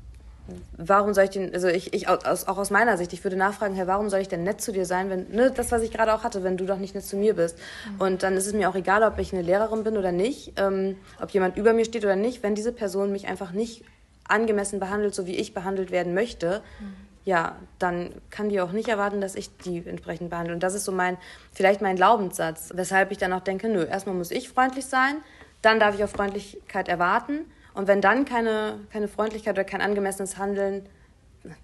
warum 0.76 1.14
soll 1.14 1.24
ich 1.24 1.30
den, 1.30 1.52
also 1.54 1.68
ich, 1.68 1.92
ich 1.92 2.08
aus, 2.08 2.46
auch 2.46 2.58
aus 2.58 2.70
meiner 2.70 2.96
Sicht, 2.96 3.12
ich 3.12 3.22
würde 3.24 3.36
nachfragen, 3.36 3.74
Herr, 3.74 3.86
warum 3.86 4.10
soll 4.10 4.20
ich 4.20 4.28
denn 4.28 4.42
nett 4.44 4.60
zu 4.60 4.72
dir 4.72 4.86
sein, 4.86 5.10
wenn, 5.10 5.30
ne, 5.30 5.50
das, 5.50 5.72
was 5.72 5.82
ich 5.82 5.90
gerade 5.90 6.14
auch 6.14 6.24
hatte, 6.24 6.42
wenn 6.42 6.56
du 6.56 6.66
doch 6.66 6.78
nicht 6.78 6.94
nett 6.94 7.04
zu 7.04 7.16
mir 7.16 7.34
bist. 7.34 7.56
Mhm. 7.58 8.00
Und 8.00 8.22
dann 8.22 8.34
ist 8.34 8.46
es 8.46 8.52
mir 8.52 8.68
auch 8.68 8.74
egal, 8.74 9.02
ob 9.02 9.18
ich 9.18 9.32
eine 9.32 9.42
Lehrerin 9.42 9.84
bin 9.84 9.96
oder 9.96 10.12
nicht, 10.12 10.52
ähm, 10.56 10.96
ob 11.20 11.30
jemand 11.30 11.56
über 11.56 11.72
mir 11.72 11.84
steht 11.84 12.04
oder 12.04 12.16
nicht, 12.16 12.42
wenn 12.42 12.54
diese 12.54 12.72
Person 12.72 13.12
mich 13.12 13.28
einfach 13.28 13.52
nicht 13.52 13.84
angemessen 14.28 14.80
behandelt, 14.80 15.14
so 15.14 15.26
wie 15.26 15.36
ich 15.36 15.54
behandelt 15.54 15.90
werden 15.90 16.14
möchte, 16.14 16.62
mhm. 16.80 16.94
ja, 17.24 17.56
dann 17.78 18.12
kann 18.30 18.48
die 18.48 18.60
auch 18.60 18.72
nicht 18.72 18.88
erwarten, 18.88 19.20
dass 19.20 19.34
ich 19.34 19.56
die 19.58 19.82
entsprechend 19.86 20.30
behandle. 20.30 20.54
Und 20.54 20.62
das 20.62 20.74
ist 20.74 20.84
so 20.84 20.92
mein, 20.92 21.16
vielleicht 21.52 21.80
mein 21.80 21.96
Glaubenssatz, 21.96 22.70
weshalb 22.74 23.10
ich 23.10 23.18
dann 23.18 23.32
auch 23.32 23.42
denke, 23.42 23.68
nö, 23.68 23.84
erstmal 23.84 24.14
muss 24.14 24.30
ich 24.30 24.48
freundlich 24.48 24.86
sein, 24.86 25.16
dann 25.62 25.80
darf 25.80 25.94
ich 25.94 26.04
auch 26.04 26.08
Freundlichkeit 26.08 26.88
erwarten 26.88 27.46
und 27.74 27.88
wenn 27.88 28.00
dann 28.00 28.24
keine, 28.24 28.80
keine 28.92 29.08
Freundlichkeit 29.08 29.54
oder 29.54 29.64
kein 29.64 29.80
angemessenes 29.80 30.38
Handeln, 30.38 30.86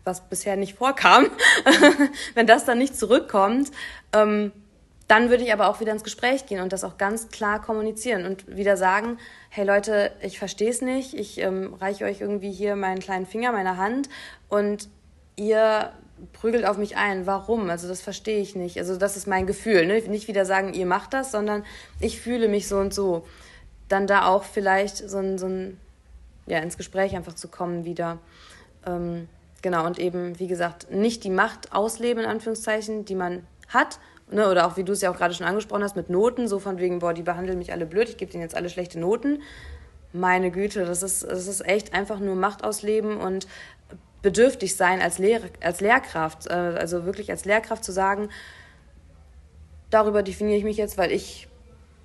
was 0.05 0.29
bisher 0.29 0.57
nicht 0.57 0.77
vorkam, 0.77 1.27
wenn 2.35 2.47
das 2.47 2.65
dann 2.65 2.79
nicht 2.79 2.97
zurückkommt, 2.97 3.71
ähm, 4.13 4.53
dann 5.09 5.31
würde 5.31 5.45
ich 5.45 5.53
aber 5.53 5.69
auch 5.69 5.81
wieder 5.81 5.93
ins 5.93 6.03
Gespräch 6.03 6.47
gehen 6.47 6.61
und 6.61 6.73
das 6.73 6.83
auch 6.83 6.99
ganz 6.99 7.29
klar 7.29 7.63
kommunizieren 7.63 8.27
und 8.27 8.57
wieder 8.57 8.77
sagen, 8.77 9.19
hey 9.51 9.65
Leute, 9.65 10.13
ich 10.21 10.39
verstehe 10.39 10.71
es 10.71 10.83
nicht, 10.83 11.15
ich 11.15 11.39
ähm, 11.41 11.75
reiche 11.75 12.05
euch 12.05 12.21
irgendwie 12.21 12.51
hier 12.51 12.75
meinen 12.75 12.99
kleinen 12.99 13.27
Finger, 13.27 13.53
meine 13.53 13.77
Hand 13.77 14.09
und 14.49 14.89
ihr 15.37 15.93
prügelt 16.33 16.65
auf 16.65 16.79
mich 16.79 16.97
ein. 16.97 17.27
Warum? 17.27 17.71
Also 17.71 17.89
das 17.89 18.01
verstehe 18.01 18.41
ich 18.41 18.57
nicht. 18.57 18.79
Also 18.79 18.97
das 18.97 19.17
ist 19.17 19.27
mein 19.27 19.47
Gefühl. 19.47 19.87
Ne? 19.87 20.01
Nicht 20.09 20.29
wieder 20.29 20.45
sagen, 20.45 20.73
ihr 20.75 20.87
macht 20.87 21.13
das, 21.13 21.31
sondern 21.31 21.65
ich 22.01 22.21
fühle 22.21 22.49
mich 22.49 22.69
so 22.69 22.79
und 22.79 22.95
so. 22.95 23.27
Dann 23.89 24.07
da 24.07 24.27
auch 24.27 24.43
vielleicht 24.43 24.97
so 24.97 25.19
ein, 25.19 25.39
so 25.39 25.47
ein 25.47 25.79
ja, 26.47 26.59
ins 26.59 26.77
Gespräch 26.77 27.15
einfach 27.17 27.35
zu 27.35 27.49
kommen 27.49 27.85
wieder. 27.85 28.19
Ähm, 28.87 29.29
genau, 29.63 29.87
und 29.87 29.99
eben, 29.99 30.39
wie 30.39 30.47
gesagt, 30.47 30.91
nicht 30.91 31.25
die 31.25 31.31
Macht 31.31 31.73
ausleben, 31.73 32.25
in 32.25 32.29
Anführungszeichen, 32.29 33.05
die 33.05 33.15
man 33.15 33.47
hat. 33.69 33.99
Ne, 34.29 34.49
oder 34.51 34.67
auch, 34.67 34.77
wie 34.77 34.83
du 34.83 34.93
es 34.93 35.03
ja 35.03 35.11
auch 35.11 35.17
gerade 35.17 35.35
schon 35.35 35.47
angesprochen 35.47 35.85
hast, 35.85 35.95
mit 35.95 36.11
Noten, 36.11 36.49
so 36.49 36.59
von 36.59 36.79
wegen, 36.79 36.99
boah, 36.99 37.15
die 37.15 37.23
behandeln 37.23 37.59
mich 37.59 37.73
alle 37.73 37.87
blöd, 37.87 38.09
ich 38.09 38.17
gebe 38.17 38.31
denen 38.31 38.43
jetzt 38.43 38.57
alle 38.57 38.69
schlechte 38.69 38.99
Noten. 38.99 39.41
Meine 40.13 40.51
Güte, 40.51 40.85
das 40.85 41.05
ist, 41.05 41.23
das 41.23 41.47
ist 41.47 41.65
echt 41.65 41.95
einfach 41.95 42.19
nur 42.19 42.35
Macht 42.35 42.65
ausleben 42.65 43.19
und 43.19 43.47
bedürftig 44.23 44.75
sein 44.75 45.01
als, 45.01 45.19
Lehr 45.19 45.43
als 45.61 45.81
Lehrkraft. 45.81 46.49
Äh, 46.49 46.55
also 46.55 47.05
wirklich 47.05 47.31
als 47.31 47.45
Lehrkraft 47.45 47.85
zu 47.85 47.93
sagen, 47.93 48.29
darüber 49.91 50.25
definiere 50.25 50.59
ich 50.59 50.65
mich 50.65 50.77
jetzt, 50.77 50.99
weil 50.99 51.13
ich 51.13 51.47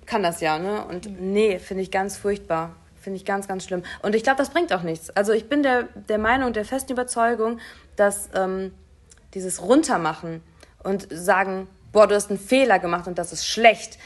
kann 0.06 0.22
das 0.22 0.40
ja, 0.40 0.58
ne? 0.58 0.84
Und 0.84 1.10
mhm. 1.10 1.32
nee, 1.32 1.58
finde 1.58 1.82
ich 1.82 1.90
ganz 1.90 2.16
furchtbar. 2.16 2.76
Finde 3.02 3.16
ich 3.16 3.24
ganz, 3.24 3.48
ganz 3.48 3.64
schlimm. 3.64 3.82
Und 4.00 4.14
ich 4.14 4.22
glaube, 4.22 4.38
das 4.38 4.50
bringt 4.50 4.72
auch 4.72 4.82
nichts. 4.82 5.10
Also 5.10 5.32
ich 5.32 5.48
bin 5.48 5.62
der, 5.62 5.88
der 6.08 6.18
Meinung, 6.18 6.52
der 6.52 6.64
festen 6.64 6.92
Überzeugung, 6.92 7.58
dass 7.96 8.30
ähm, 8.34 8.72
dieses 9.34 9.60
Runtermachen 9.60 10.42
und 10.82 11.08
sagen, 11.10 11.66
boah, 11.90 12.06
du 12.06 12.14
hast 12.14 12.30
einen 12.30 12.38
Fehler 12.38 12.78
gemacht 12.78 13.06
und 13.06 13.18
das 13.18 13.32
ist 13.32 13.46
schlecht, 13.46 13.98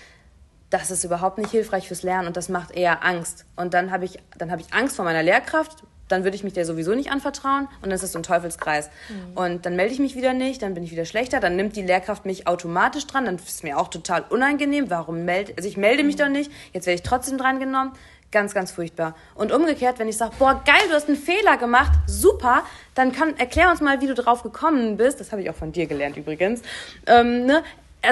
das 0.70 0.90
ist 0.90 1.04
überhaupt 1.04 1.38
nicht 1.38 1.50
hilfreich 1.50 1.88
fürs 1.88 2.02
Lernen 2.02 2.26
und 2.26 2.36
das 2.36 2.48
macht 2.48 2.72
eher 2.72 3.04
Angst. 3.04 3.44
Und 3.54 3.74
dann 3.74 3.90
habe 3.90 4.04
ich, 4.04 4.18
hab 4.40 4.60
ich 4.60 4.72
Angst 4.72 4.96
vor 4.96 5.04
meiner 5.04 5.22
Lehrkraft, 5.22 5.84
dann 6.08 6.24
würde 6.24 6.36
ich 6.36 6.44
mich 6.44 6.52
der 6.52 6.64
sowieso 6.64 6.94
nicht 6.94 7.10
anvertrauen 7.10 7.66
und 7.76 7.84
dann 7.84 7.92
ist 7.92 8.02
das 8.02 8.12
so 8.12 8.18
ein 8.18 8.22
Teufelskreis. 8.22 8.90
Mhm. 9.08 9.36
Und 9.36 9.66
dann 9.66 9.76
melde 9.76 9.92
ich 9.92 9.98
mich 9.98 10.14
wieder 10.14 10.32
nicht, 10.32 10.62
dann 10.62 10.74
bin 10.74 10.84
ich 10.84 10.90
wieder 10.90 11.04
schlechter, 11.04 11.40
dann 11.40 11.56
nimmt 11.56 11.76
die 11.76 11.82
Lehrkraft 11.82 12.26
mich 12.26 12.46
automatisch 12.46 13.06
dran, 13.06 13.24
dann 13.24 13.36
ist 13.36 13.48
es 13.48 13.62
mir 13.62 13.78
auch 13.78 13.88
total 13.88 14.24
unangenehm. 14.28 14.90
Warum 14.90 15.24
melde, 15.24 15.54
also 15.56 15.68
ich 15.68 15.76
melde 15.76 16.04
mich 16.04 16.16
mhm. 16.16 16.20
doch 16.20 16.28
nicht, 16.28 16.50
jetzt 16.72 16.86
werde 16.86 16.96
ich 16.96 17.02
trotzdem 17.02 17.38
dran 17.38 17.58
genommen. 17.60 17.92
Ganz, 18.32 18.54
ganz 18.54 18.72
furchtbar. 18.72 19.14
Und 19.34 19.52
umgekehrt, 19.52 19.98
wenn 19.98 20.08
ich 20.08 20.16
sage, 20.16 20.32
boah, 20.38 20.60
geil, 20.66 20.82
du 20.88 20.94
hast 20.94 21.08
einen 21.08 21.16
Fehler 21.16 21.56
gemacht, 21.56 21.92
super, 22.06 22.64
dann 22.94 23.12
kann, 23.12 23.36
erklär 23.38 23.70
uns 23.70 23.80
mal, 23.80 24.00
wie 24.00 24.08
du 24.08 24.14
drauf 24.14 24.42
gekommen 24.42 24.96
bist. 24.96 25.20
Das 25.20 25.30
habe 25.32 25.42
ich 25.42 25.50
auch 25.50 25.54
von 25.54 25.72
dir 25.72 25.86
gelernt 25.86 26.16
übrigens. 26.16 26.62
Ähm, 27.06 27.46
ne? 27.46 27.62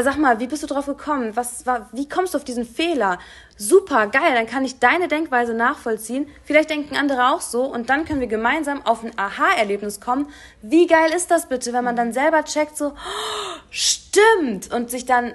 Sag 0.03 0.17
mal, 0.17 0.41
wie 0.41 0.47
bist 0.47 0.63
du 0.63 0.67
drauf 0.67 0.87
gekommen? 0.87 1.37
Was 1.37 1.67
war, 1.67 1.89
wie 1.93 2.09
kommst 2.09 2.35
du 2.35 2.39
auf 2.39 2.45
diesen 2.45 2.65
Fehler? 2.65 3.19
Super, 3.57 4.09
geil, 4.09 4.35
dann 4.35 4.47
kann 4.47 4.65
ich 4.65 4.81
deine 4.81 5.07
Denkweise 5.07 5.55
nachvollziehen. 5.55 6.29
Vielleicht 6.45 6.71
denken 6.71 6.97
andere 6.97 7.33
auch 7.33 7.41
so 7.41 7.65
und 7.65 7.91
dann 7.91 8.05
können 8.05 8.21
wir 8.21 8.27
gemeinsam 8.27 8.85
auf 8.85 9.05
ein 9.05 9.13
Aha-Erlebnis 9.17 10.01
kommen. 10.01 10.29
Wie 10.63 10.87
geil 10.87 11.13
ist 11.15 11.31
das 11.31 11.49
bitte, 11.49 11.73
wenn 11.73 11.85
man 11.85 11.95
dann 11.95 12.13
selber 12.13 12.45
checkt, 12.45 12.77
so, 12.77 12.89
oh, 12.89 13.59
stimmt, 13.71 14.73
und 14.73 14.91
sich 14.91 15.07
dann 15.07 15.35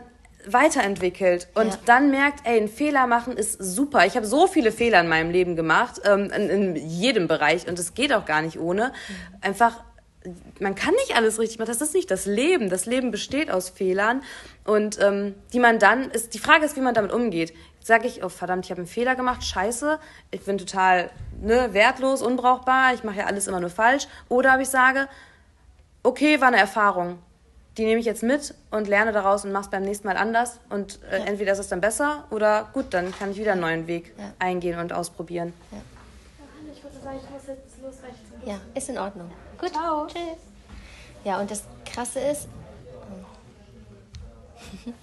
weiterentwickelt 0.54 1.48
und 1.56 1.74
ja. 1.74 1.80
dann 1.86 2.12
merkt, 2.12 2.46
ey, 2.46 2.60
ein 2.60 2.68
Fehler 2.68 3.08
machen 3.08 3.38
ist 3.38 3.62
super. 3.62 4.06
Ich 4.06 4.16
habe 4.16 4.26
so 4.26 4.48
viele 4.48 4.72
Fehler 4.72 5.02
in 5.02 5.08
meinem 5.08 5.32
Leben 5.32 5.56
gemacht, 5.56 6.02
ähm, 6.06 6.32
in, 6.32 6.50
in, 6.50 6.76
jedem 6.76 7.28
Bereich 7.28 7.68
und 7.68 7.80
es 7.80 7.94
geht 7.94 8.14
auch 8.14 8.26
gar 8.26 8.42
nicht 8.42 8.60
ohne. 8.60 8.94
Einfach, 9.42 9.84
man 10.60 10.76
kann 10.76 10.94
nicht 10.96 11.16
alles 11.16 11.40
richtig 11.40 11.60
machen. 11.60 11.70
Das 11.70 11.82
ist 11.82 11.94
nicht 11.94 12.12
das 12.12 12.26
Leben. 12.26 12.70
Das 12.70 12.86
Leben 12.86 13.12
besteht 13.12 13.52
aus 13.52 13.70
Fehlern 13.70 14.22
und 14.66 15.00
ähm, 15.02 15.36
die 15.54 15.60
man 15.60 15.80
dann 15.80 16.12
ist. 16.12 16.34
Die 16.34 16.40
Frage 16.40 16.66
ist, 16.66 16.76
wie 16.76 16.82
man 16.82 16.94
damit 16.94 17.12
umgeht. 17.12 17.54
Sage 17.82 18.08
ich, 18.08 18.24
oh 18.24 18.30
verdammt, 18.30 18.66
ich 18.66 18.72
habe 18.72 18.82
einen 18.82 18.88
Fehler 18.88 19.16
gemacht, 19.16 19.44
scheiße, 19.44 20.00
ich 20.32 20.42
bin 20.42 20.58
total 20.58 21.10
ne, 21.42 21.74
wertlos, 21.74 22.22
unbrauchbar, 22.22 22.94
ich 22.94 23.04
mache 23.04 23.20
ja 23.20 23.26
alles 23.26 23.48
immer 23.48 23.62
nur 23.62 23.70
falsch. 23.70 24.08
Oder 24.28 24.56
ob 24.56 24.62
ich 24.62 24.70
sage, 24.70 25.08
okay, 26.04 26.42
war 26.42 26.50
eine 26.50 26.58
Erfahrung 26.58 27.20
die 27.80 27.86
nehme 27.86 28.02
ich 28.02 28.06
jetzt 28.06 28.24
mit 28.24 28.54
und 28.72 28.90
lerne 28.90 29.14
daraus 29.14 29.46
und 29.46 29.54
mache 29.54 29.64
es 29.64 29.70
beim 29.70 29.84
nächsten 29.84 30.06
Mal 30.06 30.18
anders. 30.18 30.60
Und 30.70 31.00
äh, 31.10 31.20
ja. 31.20 31.26
entweder 31.26 31.54
ist 31.54 31.60
es 31.60 31.70
dann 31.70 31.80
besser 31.80 32.26
oder 32.30 32.70
gut, 32.74 32.94
dann 32.94 33.18
kann 33.18 33.32
ich 33.32 33.38
wieder 33.38 33.54
einen 33.54 33.62
neuen 33.62 33.88
Weg 33.88 34.14
ja. 34.18 34.34
eingehen 34.38 34.78
und 34.80 34.92
ausprobieren. 34.92 35.54
Ja. 35.72 35.78
Ich 36.74 36.84
würde 36.84 37.00
sagen, 37.00 37.20
ich 37.24 37.30
muss 37.30 37.48
jetzt 37.48 37.82
los 37.82 37.96
Ja, 38.46 38.60
ist 38.76 38.90
in 38.90 38.98
Ordnung. 38.98 39.32
Gut. 39.58 39.72
Ciao. 39.72 40.08
Tschüss. 40.08 40.20
Ja, 41.24 41.40
und 41.40 41.50
das 41.50 41.64
Krasse 41.86 42.20
ist, 42.20 42.50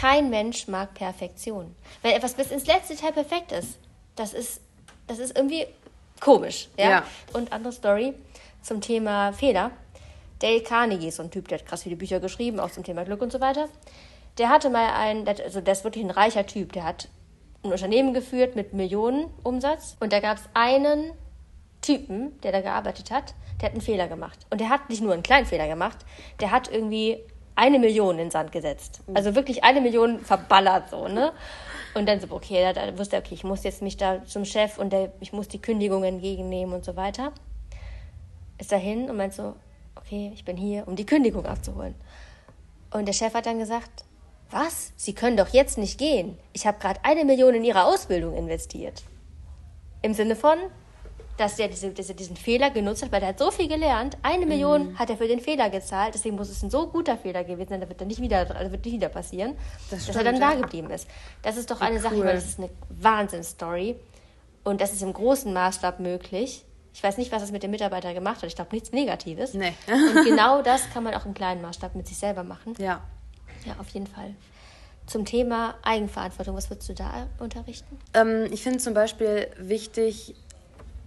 kein 0.00 0.30
Mensch 0.30 0.68
mag 0.68 0.94
Perfektion. 0.94 1.74
Wenn 2.02 2.12
etwas 2.12 2.34
bis 2.34 2.52
ins 2.52 2.66
letzte 2.66 2.94
Teil 2.94 3.12
perfekt 3.12 3.50
ist, 3.50 3.78
das 4.14 4.32
ist, 4.32 4.60
das 5.08 5.18
ist 5.18 5.36
irgendwie 5.36 5.66
komisch. 6.20 6.68
Ja? 6.78 6.90
ja. 6.90 7.02
Und 7.32 7.52
andere 7.52 7.72
Story 7.72 8.14
zum 8.62 8.80
Thema 8.80 9.32
Fehler. 9.32 9.72
Dale 10.44 10.60
Carnegie 10.60 11.08
ist 11.08 11.16
so 11.16 11.22
ein 11.22 11.30
Typ, 11.30 11.48
der 11.48 11.58
hat 11.58 11.64
krass 11.64 11.84
viele 11.84 11.96
Bücher 11.96 12.20
geschrieben, 12.20 12.60
auch 12.60 12.70
zum 12.70 12.84
Thema 12.84 13.02
Glück 13.06 13.22
und 13.22 13.32
so 13.32 13.40
weiter. 13.40 13.70
Der 14.36 14.50
hatte 14.50 14.68
mal 14.68 14.92
einen, 14.92 15.26
also 15.26 15.62
der 15.62 15.72
ist 15.72 15.84
wirklich 15.84 16.04
ein 16.04 16.10
reicher 16.10 16.44
Typ, 16.44 16.72
der 16.72 16.84
hat 16.84 17.08
ein 17.62 17.72
Unternehmen 17.72 18.12
geführt 18.12 18.54
mit 18.54 18.74
Millionen 18.74 19.30
Umsatz 19.42 19.96
und 20.00 20.12
da 20.12 20.20
gab 20.20 20.36
es 20.36 20.42
einen 20.52 21.12
Typen, 21.80 22.38
der 22.42 22.52
da 22.52 22.60
gearbeitet 22.60 23.10
hat, 23.10 23.34
der 23.58 23.68
hat 23.68 23.72
einen 23.72 23.80
Fehler 23.80 24.06
gemacht. 24.06 24.38
Und 24.50 24.60
der 24.60 24.68
hat 24.68 24.90
nicht 24.90 25.00
nur 25.00 25.14
einen 25.14 25.22
kleinen 25.22 25.46
Fehler 25.46 25.66
gemacht, 25.66 25.96
der 26.40 26.50
hat 26.50 26.70
irgendwie 26.70 27.24
eine 27.56 27.78
Million 27.78 28.18
in 28.18 28.26
den 28.26 28.30
Sand 28.30 28.52
gesetzt. 28.52 29.00
Also 29.14 29.34
wirklich 29.34 29.64
eine 29.64 29.80
Million 29.80 30.20
verballert 30.20 30.90
so, 30.90 31.08
ne? 31.08 31.32
Und 31.94 32.06
dann 32.06 32.20
so, 32.20 32.26
okay, 32.30 32.70
da 32.74 32.98
wusste 32.98 33.16
er, 33.16 33.20
okay, 33.20 33.32
ich 33.34 33.44
muss 33.44 33.64
jetzt 33.64 33.80
mich 33.80 33.96
da 33.96 34.22
zum 34.26 34.44
Chef 34.44 34.76
und 34.76 34.92
der, 34.92 35.10
ich 35.20 35.32
muss 35.32 35.48
die 35.48 35.62
Kündigung 35.62 36.04
entgegennehmen 36.04 36.74
und 36.74 36.84
so 36.84 36.96
weiter. 36.96 37.32
Ist 38.58 38.72
da 38.72 38.76
hin 38.76 39.08
und 39.08 39.16
meint 39.16 39.32
so, 39.32 39.54
okay, 40.14 40.30
ich 40.34 40.44
bin 40.44 40.56
hier, 40.56 40.86
um 40.86 40.96
die 40.96 41.06
Kündigung 41.06 41.46
abzuholen. 41.46 41.94
Und 42.90 43.06
der 43.06 43.12
Chef 43.12 43.34
hat 43.34 43.46
dann 43.46 43.58
gesagt, 43.58 44.04
was? 44.50 44.92
Sie 44.96 45.14
können 45.14 45.36
doch 45.36 45.48
jetzt 45.48 45.78
nicht 45.78 45.98
gehen. 45.98 46.38
Ich 46.52 46.66
habe 46.66 46.78
gerade 46.78 47.00
eine 47.02 47.24
Million 47.24 47.54
in 47.54 47.64
Ihre 47.64 47.84
Ausbildung 47.84 48.36
investiert. 48.36 49.02
Im 50.02 50.14
Sinne 50.14 50.36
von, 50.36 50.58
dass 51.36 51.58
er 51.58 51.66
diese, 51.66 51.90
diese, 51.90 52.14
diesen 52.14 52.36
Fehler 52.36 52.70
genutzt 52.70 53.02
hat, 53.02 53.10
weil 53.10 53.22
er 53.22 53.28
hat 53.28 53.38
so 53.40 53.50
viel 53.50 53.66
gelernt. 53.66 54.16
Eine 54.22 54.46
Million 54.46 54.92
mhm. 54.92 54.98
hat 54.98 55.10
er 55.10 55.16
für 55.16 55.26
den 55.26 55.40
Fehler 55.40 55.70
gezahlt, 55.70 56.14
deswegen 56.14 56.36
muss 56.36 56.50
es 56.50 56.62
ein 56.62 56.70
so 56.70 56.86
guter 56.86 57.16
Fehler 57.16 57.42
gewesen 57.42 57.70
sein, 57.70 57.80
da 57.80 57.88
wird 57.88 58.00
dann 58.00 58.08
nicht 58.08 58.20
wieder, 58.20 58.38
also 58.54 58.70
wird 58.70 58.84
nicht 58.84 58.94
wieder 58.94 59.08
passieren, 59.08 59.56
das 59.90 60.06
dass 60.06 60.14
er 60.14 60.22
dann 60.22 60.38
da 60.38 60.54
geblieben 60.54 60.90
ist. 60.90 61.08
Das 61.42 61.56
ist 61.56 61.70
doch 61.70 61.80
Wie 61.80 61.84
eine 61.84 61.96
cool. 61.96 62.02
Sache, 62.02 62.18
weil 62.18 62.34
das 62.34 62.44
ist 62.44 62.58
eine 62.60 62.70
Wahnsinnsstory. 62.90 63.96
Und 64.62 64.80
das 64.80 64.92
ist 64.92 65.02
im 65.02 65.12
großen 65.12 65.52
Maßstab 65.52 65.98
möglich. 65.98 66.64
Ich 66.94 67.02
weiß 67.02 67.18
nicht, 67.18 67.32
was 67.32 67.42
es 67.42 67.50
mit 67.50 67.64
dem 67.64 67.72
Mitarbeiter 67.72 68.14
gemacht 68.14 68.36
hat. 68.36 68.44
Ich 68.44 68.54
glaube, 68.54 68.70
nichts 68.72 68.92
Negatives. 68.92 69.52
Nee. 69.52 69.74
und 69.88 70.24
genau 70.24 70.62
das 70.62 70.88
kann 70.90 71.02
man 71.02 71.12
auch 71.14 71.26
im 71.26 71.34
kleinen 71.34 71.60
Maßstab 71.60 71.96
mit 71.96 72.06
sich 72.06 72.16
selber 72.16 72.44
machen. 72.44 72.74
Ja. 72.78 73.02
Ja, 73.64 73.74
auf 73.80 73.88
jeden 73.88 74.06
Fall. 74.06 74.34
Zum 75.06 75.24
Thema 75.24 75.74
Eigenverantwortung, 75.82 76.54
was 76.56 76.70
würdest 76.70 76.88
du 76.88 76.94
da 76.94 77.26
unterrichten? 77.40 77.98
Ähm, 78.14 78.46
ich 78.52 78.62
finde 78.62 78.78
zum 78.78 78.94
Beispiel 78.94 79.48
wichtig, 79.58 80.36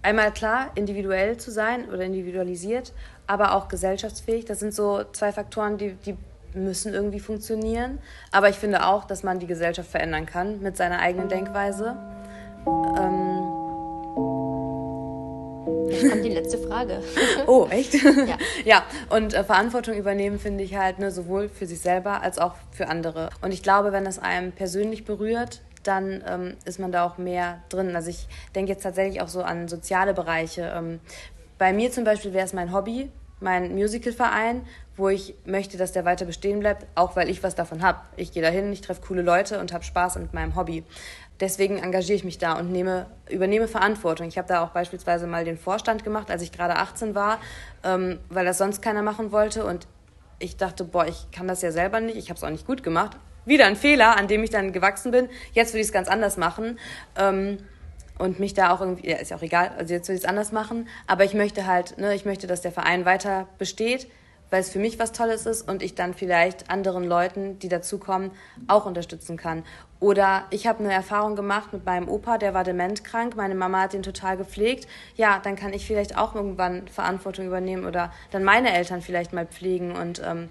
einmal 0.02 0.30
klar, 0.32 0.70
individuell 0.74 1.38
zu 1.38 1.50
sein 1.50 1.88
oder 1.88 2.02
individualisiert, 2.02 2.92
aber 3.26 3.54
auch 3.54 3.68
gesellschaftsfähig. 3.68 4.44
Das 4.44 4.60
sind 4.60 4.74
so 4.74 5.02
zwei 5.12 5.32
Faktoren, 5.32 5.78
die, 5.78 5.94
die 5.94 6.16
müssen 6.52 6.92
irgendwie 6.92 7.20
funktionieren. 7.20 7.98
Aber 8.30 8.50
ich 8.50 8.56
finde 8.56 8.86
auch, 8.86 9.04
dass 9.04 9.22
man 9.22 9.38
die 9.38 9.46
Gesellschaft 9.46 9.90
verändern 9.90 10.26
kann 10.26 10.60
mit 10.60 10.76
seiner 10.76 10.98
eigenen 10.98 11.28
Denkweise. 11.28 11.96
Ähm 12.66 13.57
kommt 15.68 16.24
die 16.24 16.30
letzte 16.30 16.58
Frage. 16.58 17.02
oh, 17.46 17.66
echt? 17.70 17.94
Ja. 17.94 18.38
ja, 18.64 18.82
und 19.10 19.34
äh, 19.34 19.44
Verantwortung 19.44 19.94
übernehmen 19.94 20.38
finde 20.38 20.64
ich 20.64 20.76
halt 20.76 20.98
ne, 20.98 21.10
sowohl 21.10 21.48
für 21.48 21.66
sich 21.66 21.80
selber 21.80 22.22
als 22.22 22.38
auch 22.38 22.54
für 22.70 22.88
andere. 22.88 23.30
Und 23.42 23.52
ich 23.52 23.62
glaube, 23.62 23.92
wenn 23.92 24.06
es 24.06 24.18
einem 24.18 24.52
persönlich 24.52 25.04
berührt, 25.04 25.60
dann 25.82 26.22
ähm, 26.26 26.56
ist 26.64 26.78
man 26.78 26.92
da 26.92 27.04
auch 27.04 27.18
mehr 27.18 27.62
drin. 27.68 27.94
Also 27.96 28.10
ich 28.10 28.26
denke 28.54 28.72
jetzt 28.72 28.82
tatsächlich 28.82 29.20
auch 29.20 29.28
so 29.28 29.42
an 29.42 29.68
soziale 29.68 30.14
Bereiche. 30.14 30.72
Ähm, 30.74 31.00
bei 31.56 31.72
mir 31.72 31.90
zum 31.90 32.04
Beispiel 32.04 32.32
wäre 32.32 32.44
es 32.44 32.52
mein 32.52 32.72
Hobby, 32.72 33.10
mein 33.40 33.74
Musicalverein, 33.74 34.62
wo 34.96 35.08
ich 35.08 35.34
möchte, 35.44 35.76
dass 35.76 35.92
der 35.92 36.04
weiter 36.04 36.24
bestehen 36.24 36.60
bleibt, 36.60 36.86
auch 36.94 37.16
weil 37.16 37.30
ich 37.30 37.42
was 37.42 37.54
davon 37.54 37.82
habe. 37.82 38.00
Ich 38.16 38.32
gehe 38.32 38.42
dahin, 38.42 38.72
ich 38.72 38.80
treffe 38.80 39.00
coole 39.06 39.22
Leute 39.22 39.60
und 39.60 39.72
habe 39.72 39.84
Spaß 39.84 40.16
mit 40.18 40.34
meinem 40.34 40.56
Hobby. 40.56 40.84
Deswegen 41.40 41.78
engagiere 41.78 42.16
ich 42.16 42.24
mich 42.24 42.38
da 42.38 42.58
und 42.58 42.72
nehme, 42.72 43.06
übernehme 43.30 43.68
Verantwortung. 43.68 44.26
Ich 44.26 44.38
habe 44.38 44.48
da 44.48 44.64
auch 44.64 44.70
beispielsweise 44.70 45.26
mal 45.26 45.44
den 45.44 45.56
Vorstand 45.56 46.02
gemacht, 46.02 46.30
als 46.30 46.42
ich 46.42 46.50
gerade 46.50 46.76
18 46.76 47.14
war, 47.14 47.38
ähm, 47.84 48.18
weil 48.28 48.44
das 48.44 48.58
sonst 48.58 48.82
keiner 48.82 49.02
machen 49.02 49.30
wollte. 49.30 49.64
Und 49.64 49.86
ich 50.40 50.56
dachte, 50.56 50.84
boah, 50.84 51.06
ich 51.06 51.30
kann 51.30 51.46
das 51.46 51.62
ja 51.62 51.70
selber 51.70 52.00
nicht, 52.00 52.16
ich 52.16 52.30
habe 52.30 52.38
es 52.38 52.44
auch 52.44 52.50
nicht 52.50 52.66
gut 52.66 52.82
gemacht. 52.82 53.16
Wieder 53.44 53.66
ein 53.66 53.76
Fehler, 53.76 54.16
an 54.16 54.26
dem 54.26 54.42
ich 54.42 54.50
dann 54.50 54.72
gewachsen 54.72 55.12
bin. 55.12 55.28
Jetzt 55.52 55.72
würde 55.72 55.80
ich 55.80 55.86
es 55.86 55.92
ganz 55.92 56.08
anders 56.08 56.36
machen. 56.36 56.78
Ähm, 57.16 57.58
und 58.18 58.40
mich 58.40 58.52
da 58.52 58.72
auch 58.72 58.80
irgendwie, 58.80 59.08
ja, 59.08 59.16
ist 59.16 59.30
ja 59.30 59.36
auch 59.36 59.42
egal, 59.42 59.70
also 59.78 59.94
jetzt 59.94 60.08
will 60.08 60.16
ich 60.16 60.22
es 60.22 60.28
anders 60.28 60.50
machen, 60.50 60.88
aber 61.06 61.24
ich 61.24 61.34
möchte 61.34 61.66
halt, 61.66 61.98
ne, 61.98 62.14
ich 62.14 62.24
möchte, 62.24 62.48
dass 62.48 62.60
der 62.60 62.72
Verein 62.72 63.04
weiter 63.04 63.46
besteht, 63.58 64.08
weil 64.50 64.60
es 64.60 64.70
für 64.70 64.78
mich 64.78 64.98
was 64.98 65.12
Tolles 65.12 65.46
ist 65.46 65.68
und 65.68 65.82
ich 65.82 65.94
dann 65.94 66.14
vielleicht 66.14 66.70
anderen 66.70 67.04
Leuten, 67.04 67.58
die 67.58 67.68
dazukommen, 67.68 68.30
auch 68.66 68.86
unterstützen 68.86 69.36
kann. 69.36 69.64
Oder 70.00 70.44
ich 70.50 70.66
habe 70.66 70.84
eine 70.84 70.92
Erfahrung 70.92 71.34
gemacht 71.34 71.72
mit 71.72 71.84
meinem 71.84 72.08
Opa, 72.08 72.38
der 72.38 72.54
war 72.54 72.62
dementkrank, 72.62 73.34
meine 73.36 73.56
Mama 73.56 73.80
hat 73.82 73.94
ihn 73.94 74.02
total 74.02 74.36
gepflegt. 74.36 74.86
Ja, 75.16 75.40
dann 75.42 75.56
kann 75.56 75.72
ich 75.72 75.86
vielleicht 75.86 76.16
auch 76.16 76.34
irgendwann 76.34 76.86
Verantwortung 76.88 77.46
übernehmen 77.46 77.84
oder 77.84 78.12
dann 78.30 78.44
meine 78.44 78.72
Eltern 78.72 79.02
vielleicht 79.02 79.32
mal 79.32 79.46
pflegen 79.46 79.96
und 79.96 80.22
ähm, 80.24 80.48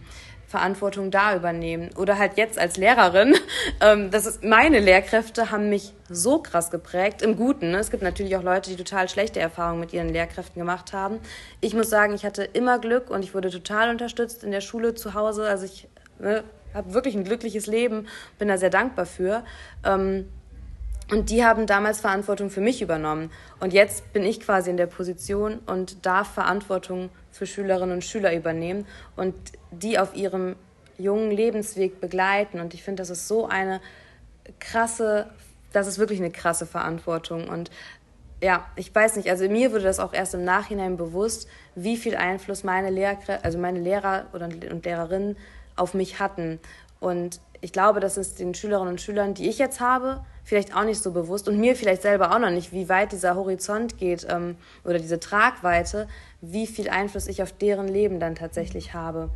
Verantwortung 0.48 1.12
da 1.12 1.36
übernehmen. 1.36 1.90
Oder 1.98 2.18
halt 2.18 2.38
jetzt 2.38 2.58
als 2.58 2.78
Lehrerin. 2.78 3.36
Ähm, 3.80 4.12
das 4.12 4.26
ist, 4.26 4.44
meine 4.44 4.80
Lehrkräfte 4.80 5.52
haben 5.52 5.70
mich 5.70 5.94
so 6.10 6.40
krass 6.40 6.72
geprägt, 6.72 7.22
im 7.22 7.36
Guten. 7.36 7.72
Ne? 7.72 7.78
Es 7.80 7.92
gibt 7.92 8.02
natürlich 8.02 8.36
auch 8.36 8.42
Leute, 8.42 8.70
die 8.72 8.76
total 8.76 9.08
schlechte 9.10 9.40
Erfahrungen 9.40 9.80
mit 9.80 9.94
ihren 9.94 10.10
Lehrkräften 10.10 10.60
gemacht 10.60 10.94
haben. 10.94 11.20
Ich 11.62 11.74
muss 11.74 11.90
sagen, 11.90 12.16
ich 12.16 12.26
hatte 12.26 12.44
immer 12.44 12.80
Glück 12.80 13.10
und 13.10 13.24
ich 13.24 13.36
wurde 13.36 13.52
total 13.52 13.90
unterstützt 13.90 14.44
in 14.44 14.52
der 14.52 14.62
Schule, 14.62 14.96
zu 14.96 15.14
Hause. 15.14 15.48
Also 15.48 15.66
ich 15.66 15.88
ne, 16.18 16.44
habe 16.74 16.94
wirklich 16.94 17.16
ein 17.16 17.24
glückliches 17.24 17.68
Leben, 17.68 18.08
bin 18.40 18.48
da 18.48 18.58
sehr 18.58 18.70
dankbar 18.70 19.06
für. 19.06 19.44
Ähm, 19.84 20.30
und 21.10 21.30
die 21.30 21.46
haben 21.46 21.68
damals 21.68 22.02
Verantwortung 22.02 22.50
für 22.50 22.60
mich 22.60 22.82
übernommen. 22.82 23.32
Und 23.60 23.72
jetzt 23.72 24.12
bin 24.12 24.24
ich 24.24 24.42
quasi 24.42 24.70
in 24.70 24.78
der 24.78 24.88
Position 24.88 25.60
und 25.66 26.06
darf 26.06 26.34
Verantwortung 26.34 27.10
für 27.32 27.46
Schülerinnen 27.46 27.96
und 27.96 28.04
Schüler 28.04 28.36
übernehmen 28.36 28.86
und 29.16 29.34
die 29.72 30.00
auf 30.00 30.16
ihrem 30.16 30.56
jungen 30.98 31.32
Lebensweg 31.32 32.02
begleiten. 32.02 32.60
Und 32.60 32.74
ich 32.74 32.84
finde, 32.84 33.02
das 33.02 33.10
ist 33.10 33.28
so 33.28 33.48
eine 33.48 33.80
krasse, 34.60 35.30
das 35.72 35.88
ist 35.88 35.98
wirklich 35.98 36.20
eine 36.20 36.32
krasse 36.32 36.66
Verantwortung. 36.66 37.48
Und 37.48 37.72
ja, 38.42 38.66
ich 38.76 38.94
weiß 38.94 39.16
nicht, 39.16 39.30
also 39.30 39.48
mir 39.48 39.72
wurde 39.72 39.84
das 39.84 40.00
auch 40.00 40.14
erst 40.14 40.34
im 40.34 40.44
Nachhinein 40.44 40.98
bewusst, 40.98 41.48
wie 41.76 41.96
viel 41.96 42.18
Einfluss 42.18 42.64
meine 42.64 42.90
Lehrer, 42.90 43.40
also 43.44 43.58
meine 43.58 43.80
Lehrer 43.80 44.26
und 44.34 44.86
Lehrerinnen 44.86 45.38
auf 45.78 45.94
mich 45.94 46.20
hatten. 46.20 46.60
Und 47.00 47.40
ich 47.62 47.72
glaube, 47.72 48.02
dass 48.02 48.18
es 48.18 48.36
den 48.36 48.54
Schülerinnen 48.54 48.94
und 48.94 49.02
Schülern, 49.02 49.34
die 49.34 49.48
ich 49.48 49.58
jetzt 49.58 49.80
habe, 49.80 50.24
vielleicht 50.48 50.74
auch 50.74 50.86
nicht 50.86 51.04
so 51.04 51.12
bewusst 51.12 51.50
und 51.50 51.60
mir 51.60 51.76
vielleicht 51.76 52.04
selber 52.04 52.34
auch 52.34 52.40
noch 52.40 52.50
nicht, 52.50 52.72
wie 52.72 52.88
weit 52.88 53.12
dieser 53.12 53.36
Horizont 53.36 53.98
geht 53.98 54.26
ähm, 54.30 54.56
oder 54.86 54.98
diese 54.98 55.20
Tragweite, 55.20 56.08
wie 56.40 56.68
viel 56.68 56.88
Einfluss 56.88 57.28
ich 57.28 57.44
auf 57.44 57.52
deren 57.52 57.90
Leben 57.90 58.22
dann 58.22 58.34
tatsächlich 58.34 58.94
habe. 58.94 59.30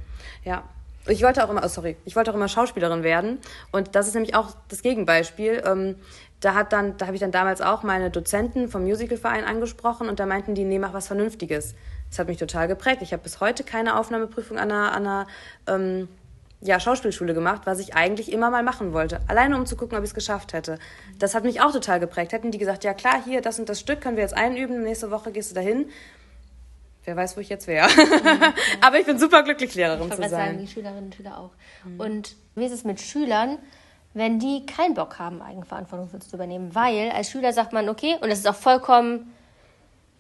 Ja. 0.46 0.64
Ich 1.08 1.24
wollte 1.24 1.44
auch 1.44 1.50
immer, 1.50 1.64
oh 1.66 1.68
sorry, 1.68 1.98
ich 2.06 2.16
wollte 2.16 2.32
auch 2.32 2.36
immer 2.36 2.48
Schauspielerin 2.48 3.04
werden 3.04 3.40
und 3.72 3.96
das 3.96 4.08
ist 4.08 4.14
nämlich 4.14 4.36
auch 4.36 4.56
das 4.70 4.84
Gegenbeispiel. 4.84 5.64
Ähm, 5.66 5.96
da 6.40 6.54
hat 6.54 6.72
dann, 6.72 6.96
da 6.98 7.08
habe 7.08 7.16
ich 7.16 7.22
dann 7.22 7.32
damals 7.32 7.60
auch 7.60 7.84
meine 7.84 8.10
Dozenten 8.10 8.70
vom 8.70 8.84
Musicalverein 8.84 9.44
angesprochen 9.44 10.08
und 10.08 10.20
da 10.20 10.26
meinten 10.26 10.56
die, 10.56 10.64
nee, 10.64 10.80
mach 10.80 10.94
was 10.94 11.08
Vernünftiges. 11.08 11.76
Das 12.10 12.20
hat 12.20 12.28
mich 12.28 12.38
total 12.38 12.68
geprägt. 12.68 13.02
Ich 13.02 13.12
habe 13.12 13.24
bis 13.24 13.42
heute 13.42 13.64
keine 13.64 14.00
Aufnahmeprüfung 14.00 14.58
an 14.58 14.72
einer, 14.72 14.94
an 14.94 15.08
einer 15.08 15.28
ähm, 15.68 16.08
ja, 16.62 16.80
Schauspielschule 16.80 17.34
gemacht, 17.34 17.64
was 17.66 17.80
ich 17.80 17.96
eigentlich 17.96 18.32
immer 18.32 18.52
mal 18.52 18.62
machen 18.62 18.94
wollte. 18.94 19.20
Alleine 19.28 19.58
um 19.58 19.66
zu 19.66 19.76
gucken, 19.76 19.98
ob 19.98 20.04
ich 20.04 20.12
es 20.12 20.14
geschafft 20.14 20.54
hätte. 20.54 20.78
Das 21.18 21.34
hat 21.34 21.44
mich 21.44 21.60
auch 21.62 21.72
total 21.72 22.00
geprägt. 22.00 22.34
Hätten 22.34 22.52
die 22.52 22.60
gesagt, 22.60 22.84
ja 22.84 22.94
klar, 22.94 23.22
hier, 23.24 23.42
das 23.42 23.60
und 23.60 23.68
das 23.68 23.80
Stück 23.80 24.02
können 24.02 24.16
wir 24.16 24.24
jetzt 24.24 24.36
einüben, 24.36 24.84
nächste 24.84 25.10
Woche 25.10 25.32
gehst 25.32 25.52
du 25.52 25.56
dahin. 25.56 25.90
Wer 27.04 27.16
weiß, 27.16 27.36
wo 27.36 27.42
ich 27.42 27.50
jetzt 27.50 27.66
wäre. 27.66 27.88
Mhm, 27.88 28.54
Aber 28.82 29.00
ich 29.00 29.08
bin 29.08 29.18
super 29.18 29.42
glücklich, 29.42 29.74
Lehrerin 29.74 30.08
ich 30.08 30.14
zu 30.14 30.18
sein. 30.18 30.30
Sagen, 30.30 30.58
die 30.60 30.68
Schülerinnen 30.68 31.06
und 31.06 31.16
Schüler 31.16 31.40
auch. 31.40 31.52
Mhm. 31.84 32.00
Und 32.00 32.36
wie 32.56 32.66
ist 32.66 32.74
es 32.74 32.84
mit 32.84 33.02
Schülern, 33.02 33.58
wenn 34.14 34.38
die 34.38 34.68
keinen 34.68 34.94
Bock 34.94 35.18
haben, 35.18 35.42
Eigenverantwortung 35.42 36.10
für 36.10 36.20
zu 36.20 36.36
übernehmen? 36.36 36.76
Weil 36.76 37.10
als 37.10 37.32
Schüler 37.32 37.54
sagt 37.54 37.74
man, 37.74 37.90
okay, 37.90 38.18
und 38.22 38.30
das 38.30 38.38
ist 38.38 38.48
auch 38.48 38.56
vollkommen 38.56 39.34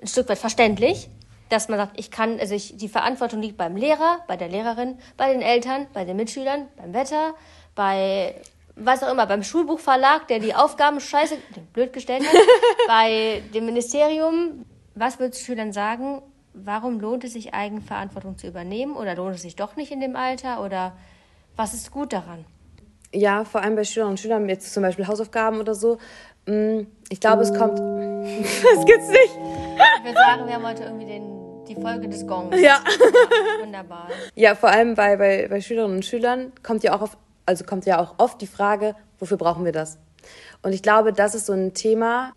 ein 0.01 0.08
Stück 0.08 0.27
weit 0.27 0.39
verständlich, 0.39 1.08
dass 1.51 1.69
man 1.69 1.77
sagt, 1.77 1.99
ich 1.99 2.11
kann, 2.11 2.39
also 2.39 2.55
ich, 2.55 2.77
die 2.77 2.87
Verantwortung 2.87 3.41
liegt 3.41 3.57
beim 3.57 3.75
Lehrer, 3.75 4.19
bei 4.27 4.37
der 4.37 4.47
Lehrerin, 4.47 4.97
bei 5.17 5.31
den 5.31 5.41
Eltern, 5.41 5.87
bei 5.93 6.05
den 6.05 6.15
Mitschülern, 6.17 6.67
beim 6.77 6.93
Wetter, 6.93 7.33
bei 7.75 8.35
was 8.75 9.03
auch 9.03 9.11
immer, 9.11 9.27
beim 9.27 9.43
Schulbuchverlag, 9.43 10.27
der 10.27 10.39
die 10.39 10.55
Aufgaben 10.55 10.99
scheiße, 10.99 11.37
blöd 11.73 11.93
gestellt 11.93 12.23
hat, 12.23 12.35
bei 12.87 13.43
dem 13.53 13.65
Ministerium. 13.65 14.65
Was 14.95 15.19
würdest 15.19 15.41
du 15.41 15.45
Schülern 15.45 15.73
sagen? 15.73 16.21
Warum 16.53 16.99
lohnt 16.99 17.23
es 17.23 17.33
sich, 17.33 17.53
Eigenverantwortung 17.53 18.37
zu 18.37 18.47
übernehmen? 18.47 18.95
Oder 18.95 19.15
lohnt 19.15 19.35
es 19.35 19.41
sich 19.41 19.55
doch 19.55 19.75
nicht 19.75 19.91
in 19.91 19.99
dem 19.99 20.15
Alter? 20.15 20.63
Oder 20.63 20.93
was 21.55 21.73
ist 21.73 21.91
gut 21.91 22.13
daran? 22.13 22.45
Ja, 23.13 23.43
vor 23.43 23.61
allem 23.61 23.75
bei 23.75 23.83
Schülerinnen 23.83 24.13
und 24.13 24.19
Schülern, 24.19 24.47
jetzt 24.47 24.73
zum 24.73 24.83
Beispiel 24.83 25.07
Hausaufgaben 25.07 25.59
oder 25.59 25.75
so. 25.75 25.97
Mm, 26.45 26.81
ich 27.09 27.19
glaube, 27.19 27.43
es 27.43 27.53
kommt. 27.53 27.79
das 27.79 28.85
gibt's 28.85 29.09
nicht. 29.09 29.37
Ich 29.97 30.05
würde 30.05 30.17
sagen, 30.17 30.47
wir 30.47 30.53
haben 30.53 30.65
heute 30.65 30.83
irgendwie 30.83 31.05
den 31.05 31.40
die 31.75 31.81
Folge 31.81 32.10
des 32.10 32.25
Gongs. 32.27 32.60
Ja. 32.60 32.79
Wunderbar. 33.62 34.10
Ja, 34.36 34.55
vor 34.55 34.69
allem 34.69 34.95
bei, 34.95 35.17
bei, 35.17 35.47
bei 35.49 35.62
Schülerinnen 35.62 35.97
und 35.97 36.05
Schülern 36.05 36.51
kommt 36.63 36.84
ja 36.84 36.95
auch 36.95 37.01
auf, 37.01 37.17
also 37.45 37.63
kommt 37.63 37.86
ja 37.86 37.99
auch 37.99 38.15
oft 38.17 38.41
die 38.41 38.47
Frage, 38.47 38.95
wofür 39.19 39.38
brauchen 39.38 39.65
wir 39.65 39.71
das? 39.71 39.97
Und 40.62 40.73
ich 40.73 40.84
glaube, 40.84 41.13
das 41.13 41.36
ist 41.36 41.45
so 41.47 41.53
ein 41.53 41.73
Thema, 41.73 42.34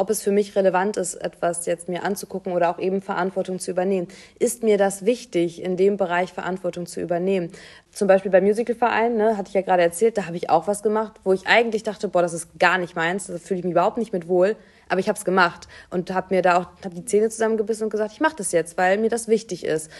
ob 0.00 0.08
es 0.08 0.22
für 0.22 0.32
mich 0.32 0.56
relevant 0.56 0.96
ist, 0.96 1.14
etwas 1.14 1.66
jetzt 1.66 1.90
mir 1.90 2.04
anzugucken 2.04 2.54
oder 2.54 2.70
auch 2.70 2.78
eben 2.78 3.02
Verantwortung 3.02 3.58
zu 3.58 3.70
übernehmen. 3.70 4.08
Ist 4.38 4.62
mir 4.62 4.78
das 4.78 5.04
wichtig, 5.04 5.62
in 5.62 5.76
dem 5.76 5.98
Bereich 5.98 6.32
Verantwortung 6.32 6.86
zu 6.86 7.02
übernehmen? 7.02 7.50
Zum 7.92 8.08
Beispiel 8.08 8.30
beim 8.30 8.44
Musicalverein, 8.44 9.16
ne, 9.16 9.36
hatte 9.36 9.48
ich 9.48 9.54
ja 9.54 9.60
gerade 9.60 9.82
erzählt, 9.82 10.16
da 10.16 10.26
habe 10.26 10.38
ich 10.38 10.48
auch 10.48 10.66
was 10.66 10.82
gemacht, 10.82 11.20
wo 11.22 11.34
ich 11.34 11.46
eigentlich 11.46 11.82
dachte, 11.82 12.08
boah, 12.08 12.22
das 12.22 12.32
ist 12.32 12.58
gar 12.58 12.78
nicht 12.78 12.96
meins, 12.96 13.26
da 13.26 13.36
fühle 13.36 13.58
ich 13.58 13.64
mich 13.64 13.72
überhaupt 13.72 13.98
nicht 13.98 14.14
mit 14.14 14.26
wohl. 14.26 14.56
Aber 14.88 15.00
ich 15.00 15.08
habe 15.08 15.18
es 15.18 15.24
gemacht 15.26 15.68
und 15.90 16.12
habe 16.12 16.34
mir 16.34 16.40
da 16.40 16.56
auch 16.56 16.66
hab 16.82 16.94
die 16.94 17.04
Zähne 17.04 17.28
zusammengebissen 17.28 17.84
und 17.84 17.90
gesagt, 17.90 18.12
ich 18.12 18.20
mache 18.20 18.36
das 18.36 18.52
jetzt, 18.52 18.78
weil 18.78 18.96
mir 18.96 19.10
das 19.10 19.28
wichtig 19.28 19.64
ist. 19.64 19.90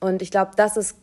Und 0.00 0.22
ich 0.22 0.30
glaube, 0.30 0.52
das 0.56 0.78
ist 0.78 0.96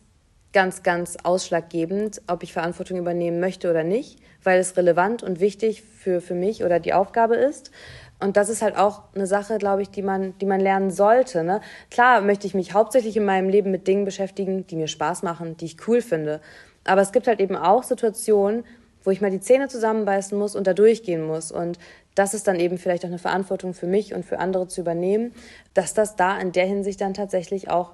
ganz, 0.52 0.82
ganz 0.82 1.16
ausschlaggebend, 1.22 2.22
ob 2.26 2.42
ich 2.42 2.52
Verantwortung 2.52 2.98
übernehmen 2.98 3.40
möchte 3.40 3.70
oder 3.70 3.84
nicht, 3.84 4.18
weil 4.42 4.58
es 4.58 4.76
relevant 4.76 5.22
und 5.22 5.40
wichtig 5.40 5.82
für, 5.82 6.20
für 6.20 6.34
mich 6.34 6.64
oder 6.64 6.80
die 6.80 6.94
Aufgabe 6.94 7.36
ist. 7.36 7.70
Und 8.20 8.36
das 8.36 8.48
ist 8.48 8.62
halt 8.62 8.76
auch 8.76 9.02
eine 9.14 9.26
Sache, 9.26 9.58
glaube 9.58 9.82
ich, 9.82 9.90
die 9.90 10.02
man, 10.02 10.36
die 10.38 10.46
man 10.46 10.60
lernen 10.60 10.90
sollte. 10.90 11.44
Ne? 11.44 11.60
Klar 11.90 12.20
möchte 12.20 12.46
ich 12.46 12.54
mich 12.54 12.74
hauptsächlich 12.74 13.16
in 13.16 13.24
meinem 13.24 13.48
Leben 13.48 13.70
mit 13.70 13.86
Dingen 13.86 14.04
beschäftigen, 14.04 14.66
die 14.66 14.76
mir 14.76 14.88
Spaß 14.88 15.22
machen, 15.22 15.56
die 15.56 15.66
ich 15.66 15.86
cool 15.86 16.02
finde. 16.02 16.40
Aber 16.84 17.00
es 17.00 17.12
gibt 17.12 17.28
halt 17.28 17.40
eben 17.40 17.56
auch 17.56 17.84
Situationen, 17.84 18.64
wo 19.04 19.10
ich 19.10 19.20
mal 19.20 19.30
die 19.30 19.40
Zähne 19.40 19.68
zusammenbeißen 19.68 20.36
muss 20.36 20.56
und 20.56 20.66
da 20.66 20.74
durchgehen 20.74 21.22
muss. 21.22 21.52
Und 21.52 21.78
das 22.14 22.34
ist 22.34 22.48
dann 22.48 22.58
eben 22.58 22.78
vielleicht 22.78 23.04
auch 23.04 23.08
eine 23.08 23.18
Verantwortung 23.18 23.72
für 23.72 23.86
mich 23.86 24.14
und 24.14 24.24
für 24.24 24.40
andere 24.40 24.66
zu 24.66 24.80
übernehmen, 24.80 25.32
dass 25.74 25.94
das 25.94 26.16
da 26.16 26.38
in 26.38 26.50
der 26.50 26.66
Hinsicht 26.66 27.00
dann 27.00 27.14
tatsächlich 27.14 27.70
auch 27.70 27.92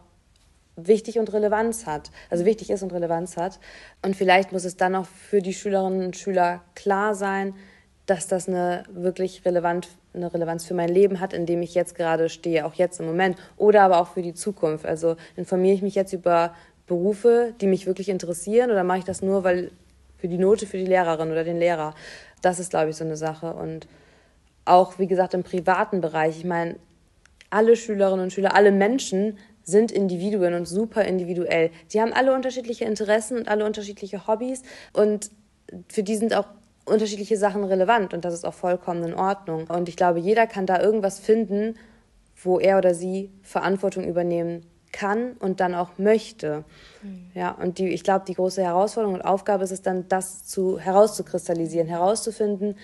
wichtig 0.76 1.18
und 1.18 1.32
Relevanz 1.32 1.86
hat, 1.86 2.10
also 2.30 2.44
wichtig 2.44 2.70
ist 2.70 2.82
und 2.82 2.92
Relevanz 2.92 3.36
hat. 3.36 3.60
Und 4.02 4.16
vielleicht 4.16 4.52
muss 4.52 4.64
es 4.64 4.76
dann 4.76 4.94
auch 4.94 5.06
für 5.06 5.40
die 5.40 5.54
Schülerinnen 5.54 6.06
und 6.06 6.16
Schüler 6.16 6.62
klar 6.74 7.14
sein, 7.14 7.54
dass 8.06 8.26
das 8.26 8.48
eine 8.48 8.84
wirklich 8.92 9.44
relevant, 9.44 9.88
eine 10.12 10.32
Relevanz 10.32 10.64
für 10.64 10.74
mein 10.74 10.88
Leben 10.88 11.20
hat, 11.20 11.32
in 11.32 11.46
dem 11.46 11.62
ich 11.62 11.74
jetzt 11.74 11.94
gerade 11.94 12.28
stehe, 12.28 12.66
auch 12.66 12.74
jetzt 12.74 13.00
im 13.00 13.06
Moment, 13.06 13.36
oder 13.56 13.82
aber 13.82 14.00
auch 14.00 14.08
für 14.08 14.22
die 14.22 14.34
Zukunft. 14.34 14.84
Also 14.84 15.16
informiere 15.36 15.74
ich 15.74 15.82
mich 15.82 15.94
jetzt 15.94 16.12
über 16.12 16.54
Berufe, 16.86 17.54
die 17.60 17.66
mich 17.66 17.86
wirklich 17.86 18.10
interessieren, 18.10 18.70
oder 18.70 18.84
mache 18.84 18.98
ich 18.98 19.04
das 19.04 19.22
nur, 19.22 19.42
weil 19.42 19.70
für 20.18 20.28
die 20.28 20.38
Note 20.38 20.66
für 20.66 20.76
die 20.76 20.86
Lehrerin 20.86 21.30
oder 21.30 21.44
den 21.44 21.58
Lehrer? 21.58 21.94
Das 22.42 22.58
ist, 22.58 22.70
glaube 22.70 22.90
ich, 22.90 22.96
so 22.96 23.04
eine 23.04 23.16
Sache. 23.16 23.54
Und 23.54 23.86
auch, 24.66 24.98
wie 24.98 25.06
gesagt, 25.06 25.34
im 25.34 25.42
privaten 25.42 26.00
Bereich. 26.00 26.38
Ich 26.38 26.44
meine, 26.44 26.76
alle 27.50 27.76
Schülerinnen 27.76 28.24
und 28.24 28.32
Schüler, 28.32 28.54
alle 28.54 28.72
Menschen 28.72 29.38
sind 29.62 29.92
Individuen 29.92 30.54
und 30.54 30.66
super 30.66 31.04
individuell. 31.04 31.70
Die 31.92 32.00
haben 32.00 32.12
alle 32.12 32.34
unterschiedliche 32.34 32.84
Interessen 32.84 33.38
und 33.38 33.48
alle 33.48 33.64
unterschiedliche 33.64 34.26
Hobbys 34.26 34.62
und 34.92 35.30
für 35.88 36.02
die 36.02 36.16
sind 36.16 36.34
auch 36.34 36.46
unterschiedliche 36.84 37.36
Sachen 37.36 37.64
relevant 37.64 38.14
und 38.14 38.24
das 38.24 38.34
ist 38.34 38.44
auch 38.44 38.54
vollkommen 38.54 39.04
in 39.04 39.14
Ordnung. 39.14 39.66
Und 39.68 39.88
ich 39.88 39.96
glaube, 39.96 40.18
jeder 40.18 40.46
kann 40.46 40.66
da 40.66 40.80
irgendwas 40.80 41.18
finden, 41.18 41.76
wo 42.42 42.58
er 42.58 42.78
oder 42.78 42.94
sie 42.94 43.30
Verantwortung 43.42 44.04
übernehmen 44.04 44.66
kann 44.92 45.32
und 45.40 45.60
dann 45.60 45.74
auch 45.74 45.98
möchte. 45.98 46.64
Mhm. 47.02 47.30
Ja, 47.34 47.50
und 47.50 47.78
die, 47.78 47.88
ich 47.88 48.04
glaube, 48.04 48.24
die 48.26 48.34
große 48.34 48.62
Herausforderung 48.62 49.14
und 49.14 49.22
Aufgabe 49.22 49.64
ist 49.64 49.72
es 49.72 49.82
dann, 49.82 50.08
das 50.08 50.44
zu 50.44 50.78
herauszukristallisieren, 50.78 51.88
herauszufinden, 51.88 52.76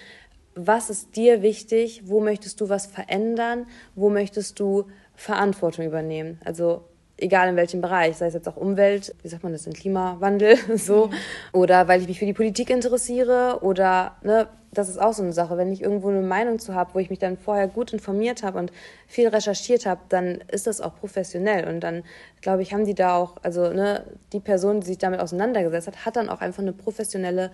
was 0.54 0.90
ist 0.90 1.14
dir 1.14 1.42
wichtig, 1.42 2.02
wo 2.06 2.20
möchtest 2.20 2.60
du 2.60 2.68
was 2.68 2.86
verändern, 2.86 3.66
wo 3.94 4.10
möchtest 4.10 4.58
du 4.58 4.86
Verantwortung 5.14 5.84
übernehmen. 5.84 6.40
Also 6.44 6.84
egal 7.20 7.48
in 7.48 7.56
welchem 7.56 7.80
Bereich, 7.80 8.16
sei 8.16 8.26
es 8.26 8.34
jetzt 8.34 8.48
auch 8.48 8.56
Umwelt, 8.56 9.14
wie 9.22 9.28
sagt 9.28 9.42
man 9.42 9.52
das, 9.52 9.64
den 9.64 9.72
Klimawandel, 9.72 10.56
so, 10.76 11.06
mhm. 11.06 11.12
oder 11.52 11.88
weil 11.88 12.00
ich 12.00 12.08
mich 12.08 12.18
für 12.18 12.26
die 12.26 12.32
Politik 12.32 12.70
interessiere 12.70 13.58
oder, 13.62 14.16
ne, 14.22 14.48
das 14.72 14.88
ist 14.88 14.98
auch 14.98 15.12
so 15.12 15.22
eine 15.22 15.32
Sache, 15.32 15.56
wenn 15.56 15.72
ich 15.72 15.82
irgendwo 15.82 16.08
eine 16.08 16.20
Meinung 16.22 16.58
zu 16.60 16.74
habe, 16.74 16.94
wo 16.94 17.00
ich 17.00 17.10
mich 17.10 17.18
dann 17.18 17.36
vorher 17.36 17.66
gut 17.66 17.92
informiert 17.92 18.42
habe 18.42 18.58
und 18.58 18.72
viel 19.08 19.26
recherchiert 19.28 19.84
habe, 19.84 20.00
dann 20.08 20.44
ist 20.52 20.66
das 20.66 20.80
auch 20.80 20.94
professionell 20.94 21.68
und 21.68 21.80
dann, 21.80 22.04
glaube 22.40 22.62
ich, 22.62 22.72
haben 22.72 22.84
die 22.84 22.94
da 22.94 23.16
auch, 23.16 23.36
also, 23.42 23.72
ne, 23.72 24.04
die 24.32 24.40
Person, 24.40 24.80
die 24.80 24.86
sich 24.86 24.98
damit 24.98 25.20
auseinandergesetzt 25.20 25.88
hat, 25.88 26.06
hat 26.06 26.16
dann 26.16 26.28
auch 26.28 26.40
einfach 26.40 26.62
eine 26.62 26.72
professionelle 26.72 27.50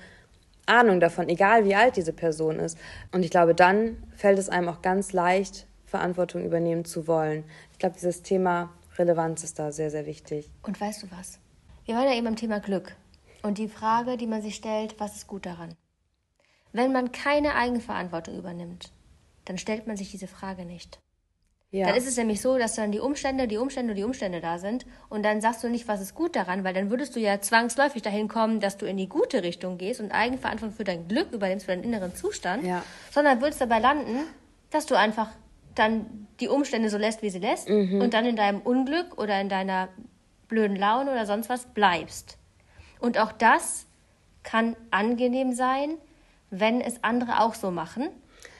Ahnung 0.66 1.00
davon, 1.00 1.29
egal 1.29 1.64
wie 1.64 1.74
alt 1.74 1.96
diese 1.96 2.12
Person 2.12 2.59
ist. 2.59 2.76
Und 3.12 3.24
ich 3.24 3.31
glaube, 3.31 3.55
dann 3.55 3.96
fällt 4.16 4.38
es 4.38 4.48
einem 4.48 4.68
auch 4.68 4.83
ganz 4.83 5.12
leicht, 5.12 5.66
Verantwortung 5.87 6.44
übernehmen 6.44 6.85
zu 6.85 7.07
wollen. 7.07 7.44
Ich 7.72 7.79
glaube, 7.79 7.94
dieses 7.94 8.22
Thema 8.22 8.70
Relevanz 8.99 9.45
ist 9.45 9.59
da 9.59 9.73
sehr, 9.73 9.91
sehr 9.91 10.07
wichtig. 10.07 10.51
Und 10.63 10.81
weißt 10.81 11.03
du 11.03 11.11
was? 11.11 11.39
Wir 11.85 11.95
waren 11.95 12.09
ja 12.09 12.15
eben 12.15 12.25
beim 12.25 12.37
Thema 12.37 12.61
Glück. 12.61 12.97
Und 13.43 13.59
die 13.59 13.69
Frage, 13.69 14.17
die 14.17 14.27
man 14.27 14.43
sich 14.43 14.57
stellt, 14.57 14.99
was 14.99 15.17
ist 15.17 15.27
gut 15.27 15.47
daran? 15.47 15.77
Wenn 16.73 16.93
man 16.93 17.13
keine 17.13 17.55
Eigenverantwortung 17.55 18.37
übernimmt, 18.37 18.91
dann 19.45 19.59
stellt 19.59 19.87
man 19.87 19.97
sich 19.97 20.11
diese 20.11 20.27
Frage 20.27 20.65
nicht. 20.65 21.01
Ja. 21.71 21.89
Dann 21.89 21.97
ist 21.97 22.07
es 22.07 22.17
nämlich 22.17 22.41
so, 22.41 22.59
dass 22.59 22.75
dann 22.75 22.93
die 22.93 23.01
Umstände, 23.01 23.49
die 23.49 23.57
Umstände, 23.57 23.95
die 23.95 24.05
Umstände 24.05 24.41
da 24.41 24.59
sind 24.59 24.87
und 25.09 25.25
dann 25.25 25.41
sagst 25.41 25.65
du 25.65 25.69
nicht, 25.69 25.89
was 25.89 26.01
ist 26.01 26.15
gut 26.15 26.37
daran, 26.37 26.65
weil 26.65 26.75
dann 26.75 26.91
würdest 26.91 27.17
du 27.17 27.21
ja 27.21 27.41
zwangsläufig 27.41 28.03
dahin 28.03 28.29
kommen, 28.29 28.61
dass 28.61 28.77
du 28.77 28.87
in 28.87 28.97
die 28.97 29.09
gute 29.09 29.43
Richtung 29.43 29.77
gehst 29.77 30.01
und 30.01 30.13
Eigenverantwortung 30.13 30.77
für 30.77 30.85
dein 30.85 31.09
Glück 31.09 31.33
übernimmst, 31.33 31.67
für 31.67 31.73
deinen 31.73 31.85
inneren 31.85 32.15
Zustand, 32.15 32.65
ja. 32.65 32.83
sondern 33.11 33.41
würdest 33.41 33.61
dabei 33.61 33.81
landen, 33.81 34.25
dass 34.71 34.87
du 34.87 34.95
einfach 34.95 35.31
dann 35.79 36.27
die 36.41 36.49
Umstände 36.49 36.91
so 36.91 36.99
lässt, 36.99 37.23
wie 37.23 37.31
sie 37.31 37.39
lässt 37.39 37.69
mhm. 37.69 38.01
und 38.01 38.15
dann 38.15 38.25
in 38.25 38.37
deinem 38.37 38.61
Unglück 38.61 39.19
oder 39.19 39.41
in 39.41 39.49
deiner 39.49 39.89
blöden 40.49 40.77
Laune 40.77 41.11
oder 41.11 41.27
sonst 41.27 41.49
was 41.49 41.67
bleibst. 41.67 42.39
Und 43.01 43.19
auch 43.19 43.33
das 43.33 43.87
kann 44.43 44.77
angenehm 44.91 45.53
sein, 45.53 45.97
wenn 46.51 46.81
es 46.81 47.03
andere 47.03 47.41
auch 47.41 47.55
so 47.55 47.71
machen, 47.71 48.09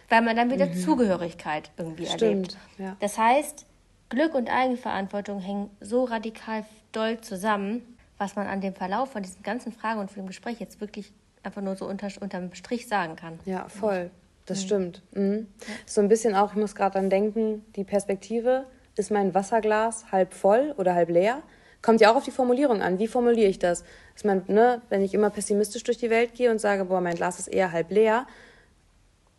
weil 0.09 0.23
man 0.23 0.37
dann 0.37 0.51
wieder 0.51 0.67
mhm. 0.67 0.75
Zugehörigkeit 0.75 1.71
irgendwie 1.77 2.07
Stimmt, 2.07 2.23
erlebt. 2.23 2.57
Ja. 2.79 2.97
Das 3.01 3.19
heißt, 3.19 3.67
Glück 4.09 4.35
und 4.35 4.49
Eigenverantwortung 4.49 5.41
hängen 5.41 5.71
so 5.81 6.05
radikal 6.05 6.65
doll 6.93 7.21
zusammen, 7.21 7.83
was 8.19 8.37
man 8.37 8.47
an 8.47 8.61
dem 8.61 8.75
Verlauf 8.75 9.13
von 9.13 9.23
diesen 9.23 9.43
ganzen 9.43 9.73
Fragen 9.73 10.01
und 10.01 10.11
von 10.11 10.23
dem 10.23 10.29
Gespräch 10.29 10.61
jetzt 10.61 10.81
wirklich 10.81 11.13
einfach 11.43 11.63
nur 11.63 11.77
so 11.77 11.87
unter, 11.87 12.09
unterm 12.21 12.55
Strich 12.55 12.89
sagen 12.89 13.17
kann. 13.17 13.39
Ja, 13.45 13.69
voll. 13.69 14.11
Das 14.47 14.63
mhm. 14.63 14.67
stimmt. 14.67 15.03
Mhm. 15.13 15.47
So 15.85 16.01
ein 16.01 16.09
bisschen 16.09 16.35
auch, 16.35 16.53
ich 16.53 16.59
muss 16.59 16.75
gerade 16.75 16.95
dran 16.95 17.11
denken, 17.11 17.65
die 17.75 17.85
Perspektive, 17.85 18.67
ist 18.97 19.11
mein 19.11 19.35
Wasserglas 19.35 20.11
halb 20.11 20.33
voll 20.33 20.75
oder 20.79 20.95
halb 20.95 21.11
leer? 21.11 21.43
Kommt 21.83 22.01
ja 22.01 22.11
auch 22.11 22.17
auf 22.17 22.25
die 22.25 22.31
Formulierung 22.31 22.81
an. 22.81 22.99
Wie 22.99 23.07
formuliere 23.07 23.49
ich 23.49 23.59
das? 23.59 23.85
Ist 24.15 24.25
mein, 24.25 24.43
ne, 24.49 24.81
wenn 24.89 25.03
ich 25.03 25.13
immer 25.13 25.31
pessimistisch 25.31 25.85
durch 25.85 25.99
die 25.99 26.11
Welt 26.11 26.35
gehe 26.35 26.51
und 26.51 26.61
sage, 26.61 26.87
boah, 26.87 27.01
mein 27.01 27.15
Glas 27.15 27.39
ist 27.39 27.49
eher 27.49 27.73
halb 27.73 27.91
leer, 27.91 28.27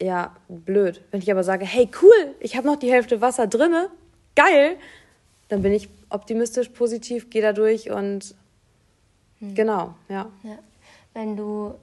ja, 0.02 0.36
blöd. 0.48 1.02
Wenn 1.10 1.22
ich 1.22 1.32
aber 1.32 1.44
sage, 1.44 1.66
hey, 1.66 1.90
cool, 2.02 2.36
ich 2.40 2.56
habe 2.56 2.68
noch 2.68 2.78
die 2.78 2.92
Hälfte 2.92 3.20
Wasser 3.20 3.48
drinne, 3.48 3.90
geil, 4.36 4.78
dann 5.50 5.64
bin 5.64 5.74
ich 5.74 5.90
optimistisch, 6.10 6.70
positiv, 6.70 7.30
gehe 7.30 7.42
da 7.42 7.54
durch 7.54 7.90
und 7.90 8.36
hm. 9.40 9.56
genau, 9.56 9.96
ja. 10.08 10.32
ja. 10.44 10.60
Wenn 11.14 11.36
du 11.36 11.74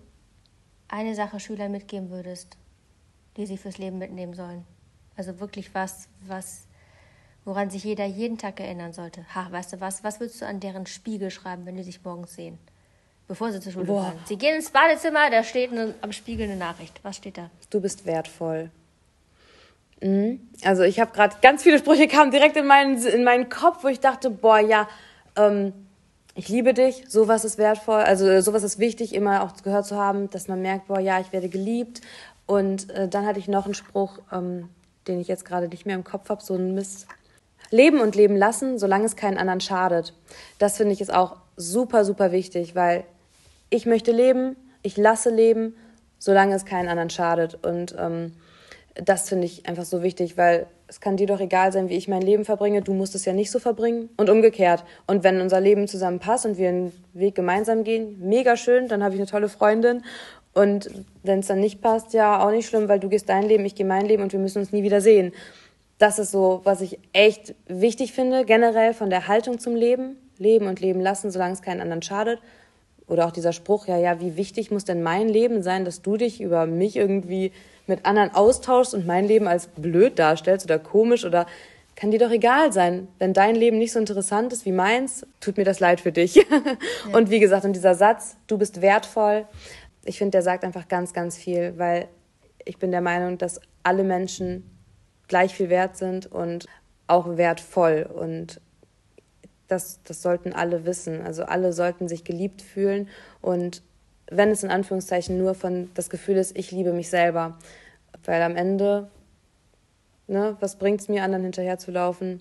eine 0.89 1.15
Sache 1.17 1.41
Schülern 1.41 1.73
mitgeben 1.73 2.11
würdest, 2.11 2.57
die 3.37 3.47
sie 3.47 3.57
fürs 3.57 3.79
Leben 3.79 3.99
mitnehmen 3.99 4.35
sollen. 4.35 4.65
Also 5.17 5.41
wirklich 5.41 5.75
was, 5.75 6.09
was, 6.27 6.67
woran 7.45 7.71
sich 7.71 7.85
jeder 7.85 8.05
jeden 8.05 8.39
Tag 8.39 8.61
erinnern 8.61 8.93
sollte. 8.93 9.25
Ha, 9.35 9.49
weißt 9.51 9.75
du 9.75 9.81
was? 9.81 10.05
Was 10.05 10.21
würdest 10.21 10.41
du 10.41 10.47
an 10.47 10.61
deren 10.61 10.87
Spiegel 10.87 11.31
schreiben, 11.31 11.67
wenn 11.67 11.77
die 11.77 11.83
sich 11.83 12.03
morgens 12.05 12.35
sehen? 12.35 12.59
Bevor 13.27 13.53
sie 13.53 13.61
zur 13.61 13.73
Schule 13.73 13.87
Boah. 13.87 14.05
fahren. 14.05 14.19
Sie 14.27 14.37
gehen 14.37 14.57
ins 14.57 14.71
Badezimmer, 14.71 15.31
da 15.31 15.43
steht 15.43 15.73
eine, 15.73 15.95
am 16.03 16.13
Spiegel 16.13 16.45
eine 16.45 16.57
Nachricht. 16.57 17.01
Was 17.03 17.17
steht 17.17 17.39
da? 17.39 17.51
Du 17.71 17.81
bist 17.81 18.05
wertvoll. 18.05 18.71
Mhm. 20.03 20.41
Also 20.63 20.83
ich 20.83 21.01
habe 21.01 21.13
gerade 21.13 21.37
ganz 21.41 21.63
viele 21.63 21.79
Sprüche 21.79 22.09
kamen 22.09 22.31
direkt 22.31 22.57
in 22.57 22.67
meinen, 22.67 23.03
in 23.07 23.25
meinen 23.25 23.49
Kopf, 23.49 23.83
wo 23.83 23.89
ich 23.89 24.01
dachte, 24.01 24.31
boah, 24.31 24.59
ja, 24.59 24.89
ähm, 25.37 25.73
ich 26.35 26.49
liebe 26.49 26.75
dich, 26.75 27.05
sowas 27.09 27.45
ist 27.45 27.59
wertvoll, 27.59 28.01
also 28.01 28.41
sowas 28.41 28.65
ist 28.65 28.79
wichtig, 28.79 29.15
immer 29.15 29.43
auch 29.45 29.63
gehört 29.63 29.87
zu 29.87 29.97
haben, 29.97 30.29
dass 30.31 30.49
man 30.49 30.61
merkt, 30.61 30.89
boah, 30.89 30.99
ja, 30.99 31.21
ich 31.21 31.33
werde 31.33 31.49
geliebt 31.49 32.01
und 32.47 32.91
äh, 32.91 33.09
dann 33.09 33.27
hatte 33.27 33.39
ich 33.39 33.49
noch 33.49 33.65
einen 33.65 33.75
Spruch, 33.75 34.19
ähm, 34.33 34.69
den 35.09 35.21
ich 35.21 35.29
jetzt 35.29 35.45
gerade 35.45 35.69
nicht 35.69 35.87
mehr 35.87 35.97
im 35.97 36.05
Kopf 36.05 36.29
habe, 36.29 36.43
so 36.43 36.55
ein 36.55 36.75
Mist. 36.75 37.07
Leben 37.71 38.01
und 38.01 38.15
leben 38.15 38.37
lassen, 38.37 38.79
solange 38.79 39.07
es 39.07 39.17
keinen 39.17 39.39
anderen 39.39 39.61
schadet. 39.61 40.15
Das 40.59 40.77
finde 40.77 40.93
ich 40.93 41.01
ist 41.01 41.13
auch 41.13 41.37
super, 41.57 42.05
super 42.05 42.31
wichtig, 42.31 42.75
weil 42.75 43.05
ich 43.71 43.87
möchte 43.87 44.13
leben, 44.13 44.57
ich 44.83 44.97
lasse 44.97 45.31
leben, 45.31 45.75
solange 46.19 46.55
es 46.55 46.65
keinen 46.65 46.89
anderen 46.89 47.11
schadet. 47.11 47.65
Und 47.65 47.97
ähm, 47.99 48.33
das 48.95 49.29
finde 49.29 49.47
ich 49.47 49.67
einfach 49.67 49.85
so 49.85 50.03
wichtig, 50.03 50.37
weil 50.37 50.67
es 50.87 51.01
kann 51.01 51.17
dir 51.17 51.27
doch 51.27 51.41
egal 51.41 51.73
sein, 51.73 51.89
wie 51.89 51.97
ich 51.97 52.07
mein 52.07 52.23
Leben 52.23 52.45
verbringe, 52.45 52.83
du 52.83 52.93
musst 52.93 53.15
es 53.15 53.25
ja 53.25 53.33
nicht 53.33 53.51
so 53.51 53.59
verbringen 53.59 54.11
und 54.17 54.29
umgekehrt. 54.29 54.85
Und 55.07 55.25
wenn 55.25 55.41
unser 55.41 55.61
Leben 55.61 55.89
zusammenpasst 55.89 56.47
und 56.47 56.59
wir 56.59 56.69
einen 56.69 56.93
Weg 57.15 57.35
gemeinsam 57.35 57.83
gehen, 57.83 58.21
mega 58.21 58.57
schön, 58.57 58.89
dann 58.89 59.03
habe 59.03 59.15
ich 59.15 59.21
eine 59.21 59.29
tolle 59.29 59.49
Freundin 59.49 60.05
und 60.55 60.91
wenn 61.23 61.41
es 61.41 61.49
dann 61.49 61.61
nicht 61.61 61.81
passt, 61.83 62.15
ja, 62.15 62.45
auch 62.45 62.51
nicht 62.51 62.69
schlimm, 62.69 62.89
weil 62.89 63.01
du 63.01 63.09
gehst 63.09 63.29
dein 63.29 63.49
Leben, 63.49 63.65
ich 63.65 63.75
gehe 63.75 63.87
mein 63.87 64.07
Leben 64.07 64.23
und 64.23 64.33
wir 64.33 64.41
müssen 64.41 64.59
uns 64.59 64.73
nie 64.73 64.83
wieder 64.83 65.01
sehen. 65.01 65.33
Das 65.99 66.19
ist 66.19 66.31
so, 66.31 66.61
was 66.65 66.81
ich 66.81 66.99
echt 67.13 67.55
wichtig 67.67 68.13
finde, 68.13 68.45
generell 68.45 68.95
von 68.95 69.11
der 69.11 69.29
Haltung 69.29 69.59
zum 69.59 69.75
Leben. 69.75 70.17
Leben 70.39 70.67
und 70.67 70.81
leben 70.81 71.01
lassen, 71.01 71.31
solange 71.31 71.55
es 71.55 71.63
keinen 71.63 71.81
anderen 71.81 72.03
schadet. 72.03 72.41
Oder 73.07 73.27
auch 73.27 73.33
dieser 73.33 73.53
Spruch, 73.53 73.87
ja, 73.87 73.99
ja, 73.99 74.21
wie 74.21 74.37
wichtig 74.37 74.71
muss 74.71 74.85
denn 74.85 75.03
mein 75.03 75.29
Leben 75.29 75.63
sein, 75.63 75.85
dass 75.85 76.03
du 76.03 76.17
dich 76.17 76.41
über 76.41 76.67
mich 76.67 76.97
irgendwie 76.97 77.53
mit 77.87 78.07
anderen 78.07 78.35
austauschst 78.35 78.95
und 78.95 79.07
mein 79.07 79.27
Leben 79.27 79.47
als 79.47 79.67
blöd 79.67 80.19
darstellst 80.19 80.67
oder 80.67 80.79
komisch 80.79 81.25
oder 81.25 81.47
kann 81.97 82.11
dir 82.11 82.19
doch 82.19 82.31
egal 82.31 82.73
sein. 82.73 83.09
Wenn 83.19 83.35
dein 83.35 83.55
Leben 83.55 83.79
nicht 83.79 83.93
so 83.93 83.99
interessant 83.99 84.53
ist 84.53 84.65
wie 84.65 84.73
meins, 84.73 85.27
tut 85.41 85.59
mir 85.59 85.65
das 85.65 85.81
leid 85.81 86.01
für 86.01 86.13
dich. 86.13 86.35
Ja. 87.07 87.19
Und 87.19 87.31
wie 87.31 87.41
gesagt, 87.41 87.65
und 87.65 87.75
dieser 87.75 87.95
Satz, 87.95 88.37
du 88.47 88.57
bist 88.57 88.81
wertvoll, 88.81 89.47
ich 90.05 90.19
finde, 90.19 90.33
der 90.33 90.43
sagt 90.43 90.65
einfach 90.65 90.89
ganz, 90.89 91.13
ganz 91.13 91.37
viel, 91.37 91.79
weil 91.79 92.09
ich 92.65 92.79
bin 92.79 92.91
der 92.91 93.01
Meinung, 93.01 93.39
dass 93.39 93.61
alle 93.83 94.05
Menschen 94.05 94.71
gleich 95.29 95.55
viel 95.55 95.71
wert 95.71 95.97
sind 95.97 96.27
und 96.27 96.67
auch 97.07 97.37
wertvoll. 97.37 98.09
Und 98.13 98.61
das, 99.69 100.01
das 100.05 100.23
sollten 100.23 100.53
alle 100.53 100.85
wissen. 100.87 101.23
Also 101.23 101.45
alle 101.45 101.73
sollten 101.73 102.09
sich 102.09 102.25
geliebt 102.25 102.63
fühlen. 102.63 103.09
Und 103.41 103.83
wenn 104.31 104.51
es 104.51 104.63
in 104.63 104.71
Anführungszeichen 104.71 105.39
nur 105.39 105.55
von 105.55 105.91
das 105.95 106.11
Gefühl 106.11 106.37
ist, 106.37 106.57
ich 106.57 106.71
liebe 106.71 106.93
mich 106.93 107.11
selber. 107.11 107.59
Weil 108.25 108.43
am 108.43 108.57
Ende, 108.57 109.11
ne, 110.27 110.57
was 110.61 110.77
bringt 110.77 111.01
es 111.01 111.09
mir, 111.09 111.23
anderen 111.23 111.45
hinterherzulaufen, 111.45 112.41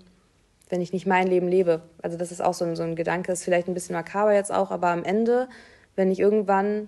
wenn 0.69 0.81
ich 0.81 0.93
nicht 0.93 1.05
mein 1.05 1.27
Leben 1.27 1.47
lebe? 1.47 1.81
Also 2.01 2.17
das 2.17 2.31
ist 2.31 2.41
auch 2.41 2.53
so 2.53 2.65
ein, 2.65 2.75
so 2.75 2.83
ein 2.83 2.95
Gedanke, 2.95 3.31
ist 3.31 3.43
vielleicht 3.43 3.67
ein 3.67 3.73
bisschen 3.73 3.95
makaber 3.95 4.33
jetzt 4.33 4.51
auch, 4.51 4.71
aber 4.71 4.87
am 4.87 5.03
Ende, 5.03 5.49
wenn 5.95 6.09
ich 6.09 6.19
irgendwann 6.19 6.87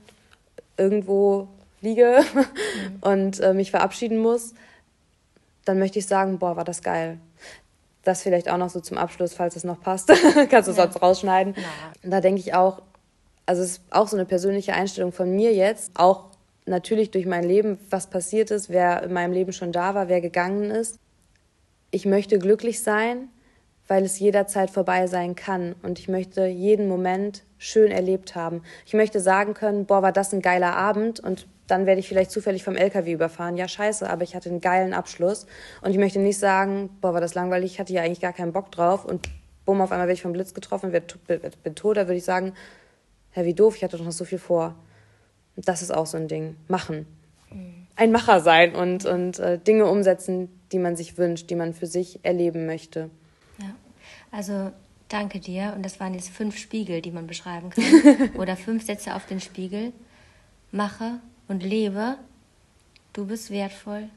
irgendwo 0.77 1.47
liege 1.81 2.19
mhm. 2.33 2.45
und 3.01 3.39
äh, 3.39 3.53
mich 3.53 3.71
verabschieden 3.71 4.19
muss, 4.19 4.53
dann 5.65 5.79
möchte 5.79 5.99
ich 5.99 6.07
sagen, 6.07 6.39
boah, 6.39 6.55
war 6.55 6.63
das 6.63 6.81
geil. 6.81 7.19
Das 8.03 8.21
vielleicht 8.21 8.49
auch 8.49 8.57
noch 8.57 8.69
so 8.69 8.79
zum 8.79 8.97
Abschluss, 8.97 9.33
falls 9.33 9.55
es 9.55 9.63
noch 9.63 9.81
passt. 9.81 10.07
Kannst 10.49 10.67
du 10.67 10.71
es 10.71 10.77
ja. 10.77 10.83
sonst 10.83 11.01
rausschneiden. 11.01 11.55
Ja. 11.57 12.09
Da 12.09 12.21
denke 12.21 12.39
ich 12.39 12.53
auch, 12.53 12.81
also 13.45 13.63
es 13.63 13.71
ist 13.71 13.81
auch 13.89 14.07
so 14.07 14.15
eine 14.15 14.25
persönliche 14.25 14.73
Einstellung 14.73 15.11
von 15.11 15.35
mir 15.35 15.53
jetzt, 15.53 15.91
auch 15.95 16.25
natürlich 16.65 17.11
durch 17.11 17.25
mein 17.25 17.43
Leben, 17.43 17.79
was 17.89 18.07
passiert 18.07 18.51
ist, 18.51 18.69
wer 18.69 19.03
in 19.03 19.13
meinem 19.13 19.33
Leben 19.33 19.53
schon 19.53 19.71
da 19.71 19.95
war, 19.95 20.07
wer 20.07 20.21
gegangen 20.21 20.71
ist. 20.71 20.99
Ich 21.91 22.05
möchte 22.05 22.39
glücklich 22.39 22.81
sein, 22.81 23.29
weil 23.87 24.03
es 24.03 24.19
jederzeit 24.19 24.71
vorbei 24.71 25.07
sein 25.07 25.35
kann 25.35 25.75
und 25.83 25.99
ich 25.99 26.07
möchte 26.07 26.45
jeden 26.45 26.87
Moment 26.87 27.43
schön 27.65 27.91
erlebt 27.91 28.35
haben. 28.35 28.61
Ich 28.85 28.93
möchte 28.93 29.19
sagen 29.19 29.55
können, 29.55 29.85
boah, 29.85 30.03
war 30.03 30.11
das 30.11 30.33
ein 30.33 30.41
geiler 30.41 30.75
Abend 30.75 31.19
und 31.19 31.47
dann 31.67 31.87
werde 31.87 31.99
ich 31.99 32.07
vielleicht 32.07 32.29
zufällig 32.29 32.63
vom 32.63 32.75
LKW 32.75 33.11
überfahren. 33.11 33.57
Ja, 33.57 33.67
scheiße, 33.67 34.07
aber 34.07 34.21
ich 34.23 34.35
hatte 34.35 34.49
einen 34.49 34.61
geilen 34.61 34.93
Abschluss 34.93 35.47
und 35.81 35.89
ich 35.89 35.97
möchte 35.97 36.19
nicht 36.19 36.37
sagen, 36.37 36.89
boah, 37.01 37.15
war 37.15 37.21
das 37.21 37.33
langweilig, 37.33 37.73
ich 37.73 37.79
hatte 37.79 37.91
ja 37.91 38.03
eigentlich 38.03 38.21
gar 38.21 38.33
keinen 38.33 38.53
Bock 38.53 38.71
drauf 38.71 39.03
und 39.03 39.29
bumm, 39.65 39.81
auf 39.81 39.91
einmal 39.91 40.07
werde 40.07 40.13
ich 40.13 40.21
vom 40.21 40.33
Blitz 40.33 40.53
getroffen, 40.53 40.91
bin 40.91 41.75
tot, 41.75 41.97
da 41.97 42.01
würde 42.01 42.17
ich 42.17 42.23
sagen, 42.23 42.53
ja, 43.35 43.45
wie 43.45 43.55
doof, 43.55 43.75
ich 43.75 43.83
hatte 43.83 43.97
doch 43.97 44.05
noch 44.05 44.11
so 44.11 44.25
viel 44.25 44.37
vor. 44.39 44.75
Und 45.55 45.67
das 45.67 45.81
ist 45.81 45.91
auch 45.91 46.05
so 46.05 46.17
ein 46.17 46.27
Ding. 46.27 46.55
Machen. 46.67 47.07
Mhm. 47.51 47.87
Ein 47.95 48.11
Macher 48.11 48.41
sein 48.41 48.75
und, 48.75 49.05
und 49.05 49.39
äh, 49.39 49.57
Dinge 49.57 49.85
umsetzen, 49.87 50.49
die 50.71 50.79
man 50.79 50.95
sich 50.95 51.17
wünscht, 51.17 51.49
die 51.49 51.55
man 51.55 51.73
für 51.73 51.87
sich 51.87 52.19
erleben 52.23 52.65
möchte. 52.65 53.09
Ja, 53.57 53.73
also 54.31 54.71
danke 55.09 55.39
dir. 55.39 55.73
Und 55.75 55.83
das 55.83 55.99
waren 55.99 56.13
jetzt 56.13 56.29
fünf 56.29 56.57
Spiegel, 56.57 57.01
die 57.01 57.11
man 57.11 57.27
beschreiben 57.27 57.69
kann. 57.69 58.31
Oder 58.35 58.55
fünf 58.55 58.85
Sätze 58.85 59.15
auf 59.15 59.25
den 59.25 59.39
Spiegel. 59.39 59.93
Mache 60.71 61.19
und 61.47 61.63
lebe. 61.63 62.17
Du 63.13 63.25
bist 63.25 63.49
wertvoll. 63.49 64.09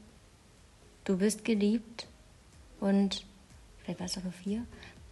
Du 1.05 1.17
bist 1.17 1.45
geliebt. 1.45 2.07
Und 2.79 3.23
vielleicht 3.83 3.99
war 3.99 4.05
es 4.07 4.17
auch 4.17 4.23
nur 4.23 4.33
vier. 4.33 4.63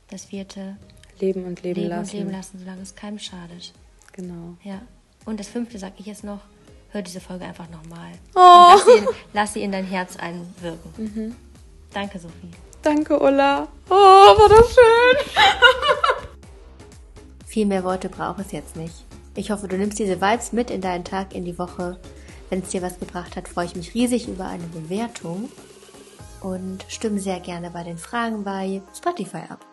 Das 0.09 0.25
vierte. 0.25 0.77
Leben 1.19 1.45
und 1.45 1.61
leben, 1.63 1.81
leben 1.81 1.89
lassen. 1.89 2.11
Leben 2.11 2.27
und 2.27 2.27
leben 2.27 2.31
lassen, 2.31 2.59
solange 2.59 2.81
es 2.81 2.95
keinem 2.95 3.19
schadet. 3.19 3.73
Genau. 4.13 4.55
Ja. 4.63 4.81
Und 5.25 5.39
das 5.39 5.47
fünfte 5.47 5.77
sage 5.79 5.95
ich 5.97 6.05
jetzt 6.05 6.23
noch. 6.23 6.41
Hör 6.91 7.01
diese 7.01 7.19
Folge 7.19 7.45
einfach 7.45 7.69
nochmal. 7.69 8.11
Oh. 8.35 8.39
Lass, 8.39 8.85
sie 8.85 8.91
in, 8.91 9.07
lass 9.33 9.53
sie 9.53 9.61
in 9.63 9.71
dein 9.71 9.85
Herz 9.85 10.15
einwirken. 10.15 10.91
Mhm. 10.97 11.35
Danke, 11.93 12.19
Sophie. 12.19 12.51
Danke, 12.88 13.19
Ulla. 13.19 13.67
Oh, 13.89 13.93
war 13.93 14.47
das 14.47 14.73
schön. 14.73 15.17
Viel 17.45 17.65
mehr 17.65 17.84
Worte 17.84 18.08
braucht 18.08 18.39
es 18.39 18.54
jetzt 18.54 18.78
nicht. 18.78 18.93
Ich 19.36 19.52
hoffe, 19.52 19.67
du 19.67 19.78
nimmst 19.78 20.00
diese 20.00 20.21
Vibes 20.21 20.54
mit 20.54 20.71
in 20.71 20.80
deinen 20.80 21.04
Tag, 21.04 21.36
in 21.36 21.43
die 21.43 21.60
Woche. 21.60 22.00
Wenn 22.50 22.62
es 22.62 22.69
dir 22.69 22.82
was 22.82 22.97
gebracht 22.97 23.36
hat, 23.36 23.50
freue 23.50 23.65
ich 23.65 23.76
mich 23.76 23.93
riesig 23.93 24.30
über 24.30 24.45
eine 24.45 24.63
Bewertung 24.67 25.50
und 26.39 26.86
stimme 26.88 27.19
sehr 27.19 27.41
gerne 27.41 27.71
bei 27.71 27.84
den 27.84 27.97
Fragen 27.97 28.45
bei 28.45 28.82
Spotify 28.95 29.43
ab. 29.50 29.65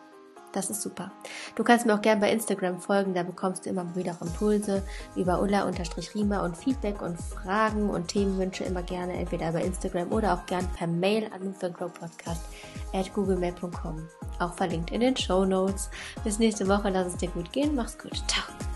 Das 0.55 0.71
ist 0.71 0.83
super. 0.83 1.11
Du 1.57 1.65
kannst 1.65 1.85
mir 1.85 1.95
auch 1.95 2.01
gerne 2.01 2.21
bei 2.21 2.31
Instagram 2.31 2.81
folgen, 2.81 3.13
da 3.13 3.25
bekommst 3.25 3.67
du 3.67 3.71
immer 3.71 3.85
wieder 3.97 4.17
Impulse 4.21 4.83
über 5.17 5.43
Ulla-Rima 5.43 6.45
und 6.45 6.57
Feedback 6.57 7.03
und 7.03 7.21
Fragen 7.21 7.91
und 7.91 8.07
Themenwünsche 8.07 8.63
immer 8.63 8.83
gerne 8.83 9.15
entweder 9.15 9.51
bei 9.51 9.63
Instagram 9.63 10.13
oder 10.13 10.33
auch 10.35 10.47
gerne 10.47 10.69
per 10.77 10.87
Mail 10.87 11.29
an 11.33 11.55
Podcast 11.55 12.43
at 12.93 13.13
googlemail.com. 13.13 14.09
Auch 14.39 14.55
verlinkt 14.55 14.93
in 14.93 15.01
den 15.01 15.17
Show 15.17 15.45
Notes. 15.45 15.91
Bis 16.23 16.39
nächste 16.39 16.69
Woche, 16.69 16.91
lass 16.91 17.09
es 17.09 17.17
dir 17.17 17.31
gut 17.31 17.51
gehen. 17.53 17.75
Mach's 17.75 17.99
gut. 17.99 18.23
Ciao. 18.29 18.74